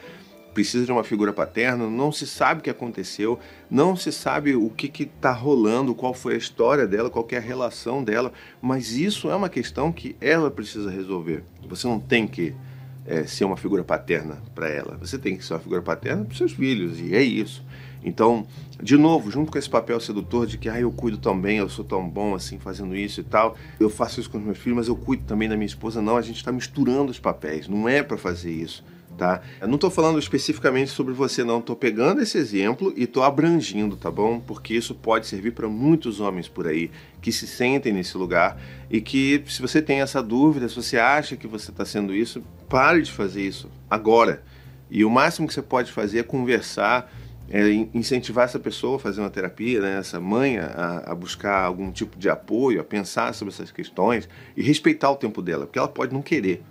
precisa 0.56 0.86
de 0.86 0.92
uma 0.92 1.04
figura 1.04 1.34
paterna, 1.34 1.86
não 1.88 2.14
se 2.14 2.26
sabe 2.26 2.62
o 2.62 2.64
que 2.64 2.70
aconteceu, 2.70 3.38
não 3.70 3.94
se 3.94 4.10
sabe 4.10 4.56
o 4.56 4.70
que 4.70 5.04
está 5.04 5.32
rolando, 5.32 5.94
qual 5.94 6.14
foi 6.14 6.36
a 6.36 6.38
história 6.38 6.88
dela, 6.88 7.10
qual 7.10 7.28
é 7.32 7.36
a 7.36 7.42
relação 7.42 8.02
dela, 8.02 8.32
mas 8.62 8.94
isso 8.94 9.30
é 9.30 9.36
uma 9.36 9.50
questão 9.50 9.92
que 9.92 10.16
ela 10.22 10.50
precisa 10.50 10.90
resolver. 10.90 11.44
Você 11.68 11.86
não 11.86 12.00
tem 12.00 12.26
que 12.26 12.56
é, 13.06 13.26
ser 13.26 13.44
uma 13.44 13.58
figura 13.58 13.84
paterna 13.84 14.42
para 14.56 14.70
ela, 14.70 14.98
você 14.98 15.18
tem 15.18 15.36
que 15.36 15.44
ser 15.44 15.54
uma 15.54 15.60
figura 15.60 15.82
paterna 15.82 16.24
para 16.24 16.38
seus 16.38 16.54
filhos, 16.54 17.02
e 17.02 17.14
é 17.14 17.22
isso. 17.22 17.62
Então, 18.04 18.46
de 18.82 18.98
novo, 18.98 19.32
junto 19.32 19.52
com 19.52 19.58
esse 19.58 19.70
papel 19.70 20.00
sedutor 20.00 20.46
de 20.46 20.58
que 20.58 20.70
ah, 20.70 20.80
eu 20.80 20.92
cuido 20.92 21.18
tão 21.18 21.40
bem, 21.40 21.58
eu 21.58 21.70
sou 21.70 21.84
tão 21.84 22.08
bom 22.08 22.36
assim 22.36 22.60
fazendo 22.60 22.96
isso 22.96 23.22
e 23.22 23.24
tal, 23.24 23.56
eu 23.80 23.90
faço 23.90 24.20
isso 24.20 24.30
com 24.30 24.38
os 24.38 24.44
meus 24.44 24.58
filhos, 24.58 24.78
mas 24.78 24.88
eu 24.88 24.96
cuido 24.96 25.24
também 25.26 25.50
da 25.50 25.56
minha 25.56 25.66
esposa. 25.66 26.02
Não, 26.02 26.18
a 26.18 26.22
gente 26.22 26.38
está 26.38 26.52
misturando 26.52 27.12
os 27.12 27.20
papéis, 27.20 27.68
não 27.68 27.88
é 27.88 28.04
para 28.04 28.18
fazer 28.18 28.52
isso. 28.52 28.84
Tá? 29.18 29.42
Eu 29.62 29.68
não 29.70 29.76
estou 29.76 29.90
falando 29.90 30.20
especificamente 30.20 30.92
sobre 30.92 31.14
você, 31.14 31.42
não. 31.42 31.60
Estou 31.60 31.76
pegando 31.76 32.22
esse 32.22 32.38
exemplo 32.38 32.94
e 32.98 33.04
estou 33.04 33.24
abrangindo, 33.24 33.96
tá 33.96 34.12
bom? 34.12 34.42
Porque 34.42 34.74
isso 34.74 34.94
pode 34.94 35.26
servir 35.26 35.52
para 35.52 35.70
muitos 35.70 36.20
homens 36.20 36.50
por 36.50 36.68
aí 36.68 36.92
que 37.22 37.32
se 37.32 37.48
sentem 37.48 37.94
nesse 37.94 38.18
lugar 38.18 38.60
e 38.90 39.00
que, 39.00 39.42
se 39.48 39.62
você 39.62 39.82
tem 39.82 40.02
essa 40.02 40.22
dúvida, 40.22 40.68
se 40.68 40.76
você 40.76 40.98
acha 40.98 41.38
que 41.38 41.48
você 41.48 41.72
está 41.72 41.86
sendo 41.86 42.14
isso, 42.14 42.44
pare 42.68 43.02
de 43.02 43.12
fazer 43.12 43.42
isso 43.42 43.70
agora. 43.90 44.44
E 44.92 45.06
o 45.06 45.10
máximo 45.10 45.48
que 45.48 45.54
você 45.54 45.62
pode 45.62 45.94
fazer 45.94 46.20
é 46.20 46.24
conversar 46.24 47.10
é 47.50 47.70
incentivar 47.94 48.46
essa 48.46 48.60
pessoa 48.60 48.96
a 48.96 49.00
fazer 49.00 49.22
uma 49.22 49.30
terapia, 49.30 49.80
né, 49.80 50.00
essa 50.00 50.20
mãe 50.20 50.58
a, 50.58 51.04
a, 51.06 51.16
buscar 51.16 51.64
algum 51.64 51.92
tipo 51.92 52.18
de 52.18 52.30
apoio, 52.30 52.82
a 52.82 52.84
pensar 52.84 53.34
sobre 53.34 53.54
essas 53.54 53.72
questões 53.72 54.28
e 54.58 54.64
respeitar 54.64 55.12
o 55.12 55.16
tempo 55.16 55.42
dela, 55.42 55.66
porque 55.66 55.78
ela 55.78 55.88
pode 55.88 56.14
não 56.14 56.22
querer. 56.22 56.64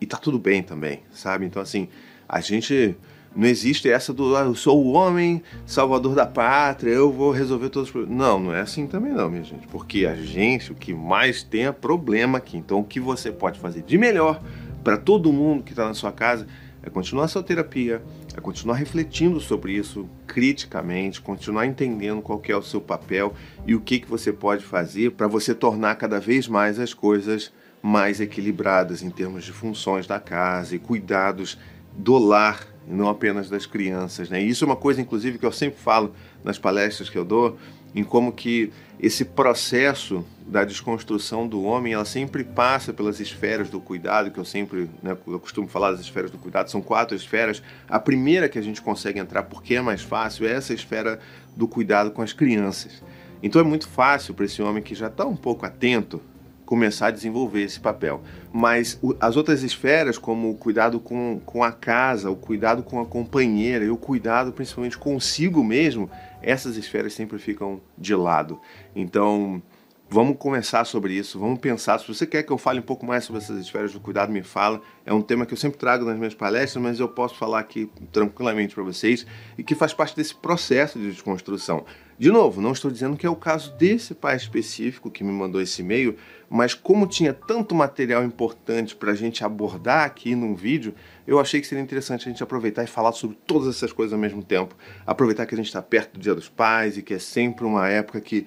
E 0.00 0.06
tá 0.06 0.16
tudo 0.16 0.38
bem 0.38 0.62
também, 0.62 1.00
sabe? 1.10 1.44
Então, 1.44 1.60
assim, 1.60 1.88
a 2.28 2.40
gente. 2.40 2.96
Não 3.36 3.46
existe 3.46 3.88
essa 3.88 4.12
do 4.12 4.34
ah, 4.34 4.40
eu 4.40 4.54
sou 4.54 4.82
o 4.82 4.92
homem 4.92 5.42
salvador 5.66 6.14
da 6.14 6.26
pátria, 6.26 6.90
eu 6.90 7.12
vou 7.12 7.30
resolver 7.30 7.68
todos 7.68 7.88
os 7.88 7.92
problemas. 7.92 8.18
Não, 8.18 8.40
não 8.40 8.54
é 8.54 8.62
assim 8.62 8.86
também, 8.86 9.12
não, 9.12 9.30
minha 9.30 9.44
gente. 9.44 9.66
Porque 9.68 10.06
a 10.06 10.14
gente, 10.14 10.72
o 10.72 10.74
que 10.74 10.94
mais 10.94 11.42
tem 11.42 11.66
é 11.66 11.70
problema 11.70 12.38
aqui. 12.38 12.56
Então, 12.56 12.80
o 12.80 12.84
que 12.84 12.98
você 12.98 13.30
pode 13.30 13.60
fazer 13.60 13.82
de 13.82 13.98
melhor 13.98 14.42
para 14.82 14.96
todo 14.96 15.30
mundo 15.30 15.62
que 15.62 15.72
está 15.72 15.86
na 15.86 15.94
sua 15.94 16.10
casa 16.10 16.46
é 16.82 16.88
continuar 16.88 17.26
a 17.26 17.28
sua 17.28 17.42
terapia, 17.42 18.02
é 18.38 18.40
continuar 18.40 18.76
refletindo 18.76 19.40
sobre 19.40 19.72
isso 19.72 20.08
criticamente, 20.26 21.20
continuar 21.20 21.66
entendendo 21.66 22.22
qual 22.22 22.40
é 22.48 22.56
o 22.56 22.62
seu 22.62 22.80
papel 22.80 23.34
e 23.66 23.74
o 23.74 23.80
que, 23.80 23.98
que 23.98 24.08
você 24.08 24.32
pode 24.32 24.64
fazer 24.64 25.10
para 25.10 25.26
você 25.26 25.52
tornar 25.52 25.96
cada 25.96 26.20
vez 26.20 26.46
mais 26.46 26.78
as 26.78 26.94
coisas 26.94 27.52
mais 27.82 28.20
equilibradas 28.20 29.02
em 29.02 29.10
termos 29.10 29.44
de 29.44 29.52
funções 29.52 30.06
da 30.06 30.20
casa 30.20 30.76
e 30.76 30.78
cuidados 30.78 31.58
do 31.96 32.16
lar, 32.16 32.64
não 32.86 33.08
apenas 33.08 33.50
das 33.50 33.66
crianças. 33.66 34.30
Né? 34.30 34.40
E 34.42 34.48
isso 34.48 34.64
é 34.64 34.66
uma 34.66 34.76
coisa, 34.76 35.00
inclusive, 35.00 35.36
que 35.36 35.46
eu 35.46 35.52
sempre 35.52 35.80
falo 35.80 36.14
nas 36.44 36.58
palestras 36.58 37.10
que 37.10 37.18
eu 37.18 37.24
dou, 37.24 37.58
em 37.94 38.04
como 38.04 38.32
que 38.32 38.72
esse 39.00 39.24
processo 39.24 40.24
da 40.46 40.64
desconstrução 40.64 41.46
do 41.46 41.62
homem, 41.62 41.92
ela 41.92 42.04
sempre 42.04 42.42
passa 42.42 42.92
pelas 42.92 43.20
esferas 43.20 43.68
do 43.68 43.80
cuidado, 43.80 44.30
que 44.30 44.38
eu 44.38 44.44
sempre, 44.44 44.90
né, 45.02 45.16
eu 45.26 45.38
costumo 45.38 45.68
falar 45.68 45.92
das 45.92 46.00
esferas 46.00 46.30
do 46.30 46.38
cuidado, 46.38 46.70
são 46.70 46.80
quatro 46.80 47.14
esferas. 47.14 47.62
A 47.88 48.00
primeira 48.00 48.48
que 48.48 48.58
a 48.58 48.62
gente 48.62 48.80
consegue 48.80 49.18
entrar, 49.18 49.44
porque 49.44 49.74
é 49.74 49.80
mais 49.80 50.02
fácil, 50.02 50.46
é 50.46 50.52
essa 50.52 50.72
esfera 50.72 51.20
do 51.54 51.68
cuidado 51.68 52.10
com 52.10 52.22
as 52.22 52.32
crianças. 52.32 53.02
Então 53.42 53.60
é 53.60 53.64
muito 53.64 53.86
fácil 53.88 54.34
para 54.34 54.46
esse 54.46 54.60
homem 54.62 54.82
que 54.82 54.94
já 54.94 55.06
está 55.06 55.24
um 55.24 55.36
pouco 55.36 55.64
atento 55.64 56.20
começar 56.68 57.06
a 57.06 57.10
desenvolver 57.10 57.62
esse 57.62 57.80
papel. 57.80 58.20
Mas 58.52 59.00
as 59.20 59.36
outras 59.36 59.62
esferas, 59.62 60.18
como 60.18 60.50
o 60.50 60.54
cuidado 60.54 61.00
com, 61.00 61.40
com 61.46 61.64
a 61.64 61.72
casa, 61.72 62.30
o 62.30 62.36
cuidado 62.36 62.82
com 62.82 63.00
a 63.00 63.06
companheira 63.06 63.84
e 63.84 63.90
o 63.90 63.96
cuidado 63.96 64.52
principalmente 64.52 64.98
consigo 64.98 65.64
mesmo, 65.64 66.10
essas 66.42 66.76
esferas 66.76 67.12
sempre 67.14 67.38
ficam 67.38 67.80
de 67.96 68.14
lado. 68.14 68.60
Então, 68.94 69.62
vamos 70.08 70.36
conversar 70.38 70.84
sobre 70.84 71.14
isso, 71.14 71.38
vamos 71.38 71.58
pensar. 71.58 71.98
Se 71.98 72.08
você 72.08 72.26
quer 72.26 72.42
que 72.42 72.52
eu 72.52 72.58
fale 72.58 72.80
um 72.80 72.82
pouco 72.82 73.04
mais 73.04 73.24
sobre 73.24 73.42
essas 73.42 73.60
esferas 73.60 73.92
do 73.92 74.00
cuidado, 74.00 74.32
me 74.32 74.42
fala. 74.42 74.80
É 75.04 75.12
um 75.12 75.22
tema 75.22 75.44
que 75.44 75.52
eu 75.52 75.58
sempre 75.58 75.78
trago 75.78 76.04
nas 76.04 76.16
minhas 76.16 76.34
palestras, 76.34 76.82
mas 76.82 76.98
eu 77.00 77.08
posso 77.08 77.34
falar 77.36 77.60
aqui 77.60 77.90
tranquilamente 78.12 78.74
para 78.74 78.84
vocês 78.84 79.26
e 79.56 79.62
que 79.62 79.74
faz 79.74 79.92
parte 79.92 80.16
desse 80.16 80.34
processo 80.34 80.98
de 80.98 81.10
desconstrução. 81.10 81.84
De 82.18 82.32
novo, 82.32 82.60
não 82.60 82.72
estou 82.72 82.90
dizendo 82.90 83.16
que 83.16 83.24
é 83.24 83.30
o 83.30 83.36
caso 83.36 83.76
desse 83.76 84.12
pai 84.12 84.34
específico 84.34 85.08
que 85.08 85.22
me 85.22 85.30
mandou 85.30 85.60
esse 85.60 85.82
e-mail, 85.82 86.16
mas 86.50 86.74
como 86.74 87.06
tinha 87.06 87.32
tanto 87.32 87.76
material 87.76 88.24
importante 88.24 88.96
para 88.96 89.12
a 89.12 89.14
gente 89.14 89.44
abordar 89.44 90.04
aqui 90.04 90.34
num 90.34 90.52
vídeo, 90.52 90.94
eu 91.24 91.38
achei 91.38 91.60
que 91.60 91.66
seria 91.66 91.84
interessante 91.84 92.28
a 92.28 92.32
gente 92.32 92.42
aproveitar 92.42 92.82
e 92.82 92.88
falar 92.88 93.12
sobre 93.12 93.38
todas 93.46 93.68
essas 93.68 93.92
coisas 93.92 94.12
ao 94.12 94.18
mesmo 94.18 94.42
tempo. 94.42 94.74
Aproveitar 95.06 95.46
que 95.46 95.54
a 95.54 95.56
gente 95.56 95.68
está 95.68 95.80
perto 95.80 96.14
do 96.14 96.20
Dia 96.20 96.34
dos 96.34 96.48
Pais 96.48 96.98
e 96.98 97.02
que 97.02 97.14
é 97.14 97.20
sempre 97.20 97.64
uma 97.64 97.88
época 97.88 98.20
que 98.20 98.46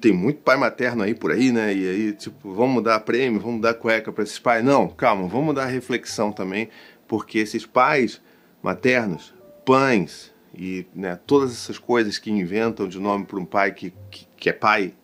tem 0.00 0.12
muito 0.12 0.40
pai 0.40 0.56
materno 0.56 1.04
aí 1.04 1.14
por 1.14 1.30
aí, 1.30 1.52
né? 1.52 1.72
E 1.72 1.88
aí, 1.88 2.12
tipo, 2.14 2.52
vamos 2.52 2.82
dar 2.82 2.98
prêmio, 3.00 3.38
vamos 3.38 3.60
dar 3.60 3.74
cueca 3.74 4.10
para 4.10 4.24
esses 4.24 4.40
pais. 4.40 4.64
Não, 4.64 4.88
calma, 4.88 5.28
vamos 5.28 5.54
dar 5.54 5.66
reflexão 5.66 6.32
também, 6.32 6.68
porque 7.06 7.38
esses 7.38 7.64
pais 7.64 8.20
maternos, 8.60 9.34
pães, 9.64 10.32
e 10.54 10.86
né, 10.94 11.18
todas 11.26 11.52
essas 11.52 11.78
coisas 11.78 12.18
que 12.18 12.30
inventam 12.30 12.88
de 12.88 12.98
nome 12.98 13.24
para 13.24 13.38
um 13.38 13.44
pai 13.44 13.72
que, 13.72 13.92
que, 14.10 14.26
que, 14.36 14.48
é 14.48 14.52
pai, 14.52 14.94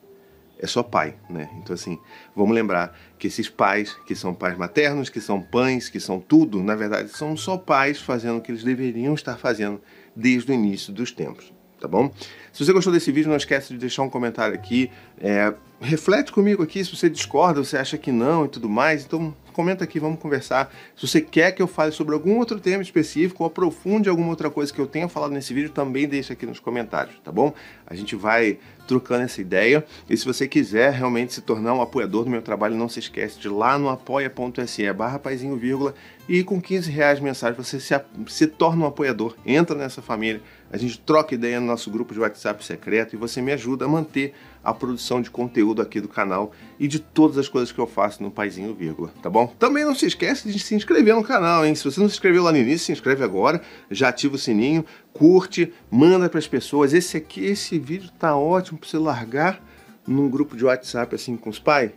é 0.58 0.66
só 0.66 0.82
pai, 0.82 1.16
né? 1.28 1.50
Então 1.58 1.74
assim, 1.74 1.98
vamos 2.34 2.54
lembrar 2.54 2.96
que 3.18 3.26
esses 3.26 3.48
pais, 3.48 3.94
que 4.06 4.14
são 4.14 4.34
pais 4.34 4.56
maternos, 4.56 5.08
que 5.08 5.20
são 5.20 5.40
pães, 5.40 5.88
que 5.88 6.00
são 6.00 6.20
tudo, 6.20 6.62
na 6.62 6.74
verdade, 6.74 7.08
são 7.10 7.36
só 7.36 7.56
pais 7.56 8.00
fazendo 8.00 8.38
o 8.38 8.40
que 8.40 8.50
eles 8.50 8.64
deveriam 8.64 9.14
estar 9.14 9.36
fazendo 9.36 9.80
desde 10.14 10.50
o 10.50 10.54
início 10.54 10.92
dos 10.92 11.10
tempos, 11.10 11.52
tá 11.80 11.88
bom? 11.88 12.10
Se 12.52 12.64
você 12.64 12.72
gostou 12.72 12.92
desse 12.92 13.10
vídeo, 13.12 13.28
não 13.28 13.36
esquece 13.36 13.72
de 13.72 13.78
deixar 13.78 14.02
um 14.02 14.10
comentário 14.10 14.54
aqui, 14.54 14.90
é, 15.20 15.52
reflete 15.80 16.32
comigo 16.32 16.62
aqui 16.62 16.84
se 16.84 16.94
você 16.94 17.10
discorda, 17.10 17.62
você 17.62 17.76
acha 17.76 17.98
que 17.98 18.12
não 18.12 18.44
e 18.44 18.48
tudo 18.48 18.68
mais, 18.68 19.04
então 19.04 19.34
comenta 19.54 19.84
aqui, 19.84 19.98
vamos 19.98 20.18
conversar. 20.18 20.70
Se 20.96 21.06
você 21.06 21.20
quer 21.20 21.52
que 21.52 21.62
eu 21.62 21.66
fale 21.66 21.92
sobre 21.92 22.12
algum 22.12 22.36
outro 22.38 22.60
tema 22.60 22.82
específico 22.82 23.42
ou 23.42 23.46
aprofunde 23.46 24.08
alguma 24.08 24.28
outra 24.28 24.50
coisa 24.50 24.72
que 24.72 24.80
eu 24.80 24.86
tenha 24.86 25.08
falado 25.08 25.30
nesse 25.30 25.54
vídeo, 25.54 25.70
também 25.70 26.06
deixa 26.06 26.34
aqui 26.34 26.44
nos 26.44 26.60
comentários, 26.60 27.14
tá 27.24 27.32
bom? 27.32 27.54
A 27.86 27.94
gente 27.94 28.16
vai 28.16 28.58
trocando 28.86 29.24
essa 29.24 29.40
ideia. 29.40 29.84
E 30.08 30.16
se 30.16 30.24
você 30.24 30.46
quiser 30.46 30.92
realmente 30.92 31.32
se 31.32 31.40
tornar 31.40 31.74
um 31.74 31.80
apoiador 31.80 32.24
do 32.24 32.30
meu 32.30 32.42
trabalho, 32.42 32.74
não 32.74 32.88
se 32.88 32.98
esquece 32.98 33.38
de 33.38 33.48
ir 33.48 33.50
lá 33.50 33.78
no 33.78 33.88
apoia.se 33.88 34.92
barra 34.92 35.18
paizinho, 35.18 35.56
vírgula, 35.56 35.94
e 36.28 36.42
com 36.42 36.60
15 36.60 36.90
reais 36.90 37.20
mensais 37.20 37.56
você 37.56 37.78
se, 37.78 37.94
se 38.26 38.46
torna 38.46 38.84
um 38.84 38.86
apoiador, 38.86 39.36
entra 39.44 39.76
nessa 39.76 40.02
família, 40.02 40.42
a 40.70 40.76
gente 40.76 40.98
troca 40.98 41.34
ideia 41.34 41.60
no 41.60 41.66
nosso 41.66 41.90
grupo 41.90 42.12
de 42.12 42.20
WhatsApp 42.20 42.64
secreto 42.64 43.14
e 43.14 43.16
você 43.16 43.40
me 43.40 43.52
ajuda 43.52 43.84
a 43.84 43.88
manter 43.88 44.34
a 44.64 44.72
produção 44.72 45.20
de 45.20 45.30
conteúdo 45.30 45.82
aqui 45.82 46.00
do 46.00 46.08
canal 46.08 46.52
e 46.78 46.88
de 46.88 46.98
todas 46.98 47.36
as 47.36 47.48
coisas 47.48 47.70
que 47.70 47.78
eu 47.78 47.86
faço 47.86 48.22
no 48.22 48.30
Paizinho 48.30 48.74
Vírgula, 48.74 49.12
tá 49.22 49.28
bom? 49.28 49.46
Também 49.58 49.84
não 49.84 49.94
se 49.94 50.06
esquece 50.06 50.50
de 50.50 50.58
se 50.58 50.74
inscrever 50.74 51.14
no 51.14 51.22
canal, 51.22 51.66
hein? 51.66 51.74
Se 51.74 51.84
você 51.84 52.00
não 52.00 52.08
se 52.08 52.14
inscreveu 52.14 52.42
lá 52.42 52.50
no 52.50 52.58
início, 52.58 52.86
se 52.86 52.92
inscreve 52.92 53.22
agora, 53.22 53.60
já 53.90 54.08
ativa 54.08 54.36
o 54.36 54.38
sininho, 54.38 54.84
curte, 55.12 55.72
manda 55.90 56.28
para 56.28 56.38
as 56.38 56.48
pessoas. 56.48 56.94
Esse 56.94 57.16
aqui, 57.16 57.44
esse 57.44 57.78
vídeo 57.78 58.10
tá 58.18 58.36
ótimo 58.36 58.78
para 58.78 58.88
você 58.88 58.98
largar 58.98 59.62
num 60.06 60.28
grupo 60.28 60.56
de 60.56 60.64
WhatsApp 60.64 61.14
assim 61.14 61.36
com 61.36 61.50
os 61.50 61.58
pais 61.58 61.90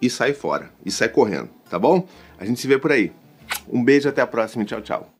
e 0.00 0.08
sair 0.08 0.34
fora, 0.34 0.70
e 0.84 0.90
sair 0.90 1.08
correndo, 1.08 1.48
tá 1.68 1.78
bom? 1.78 2.06
A 2.38 2.44
gente 2.44 2.60
se 2.60 2.66
vê 2.66 2.78
por 2.78 2.92
aí. 2.92 3.12
Um 3.68 3.82
beijo, 3.82 4.08
até 4.08 4.20
a 4.20 4.26
próxima. 4.26 4.64
Tchau, 4.64 4.82
tchau. 4.82 5.10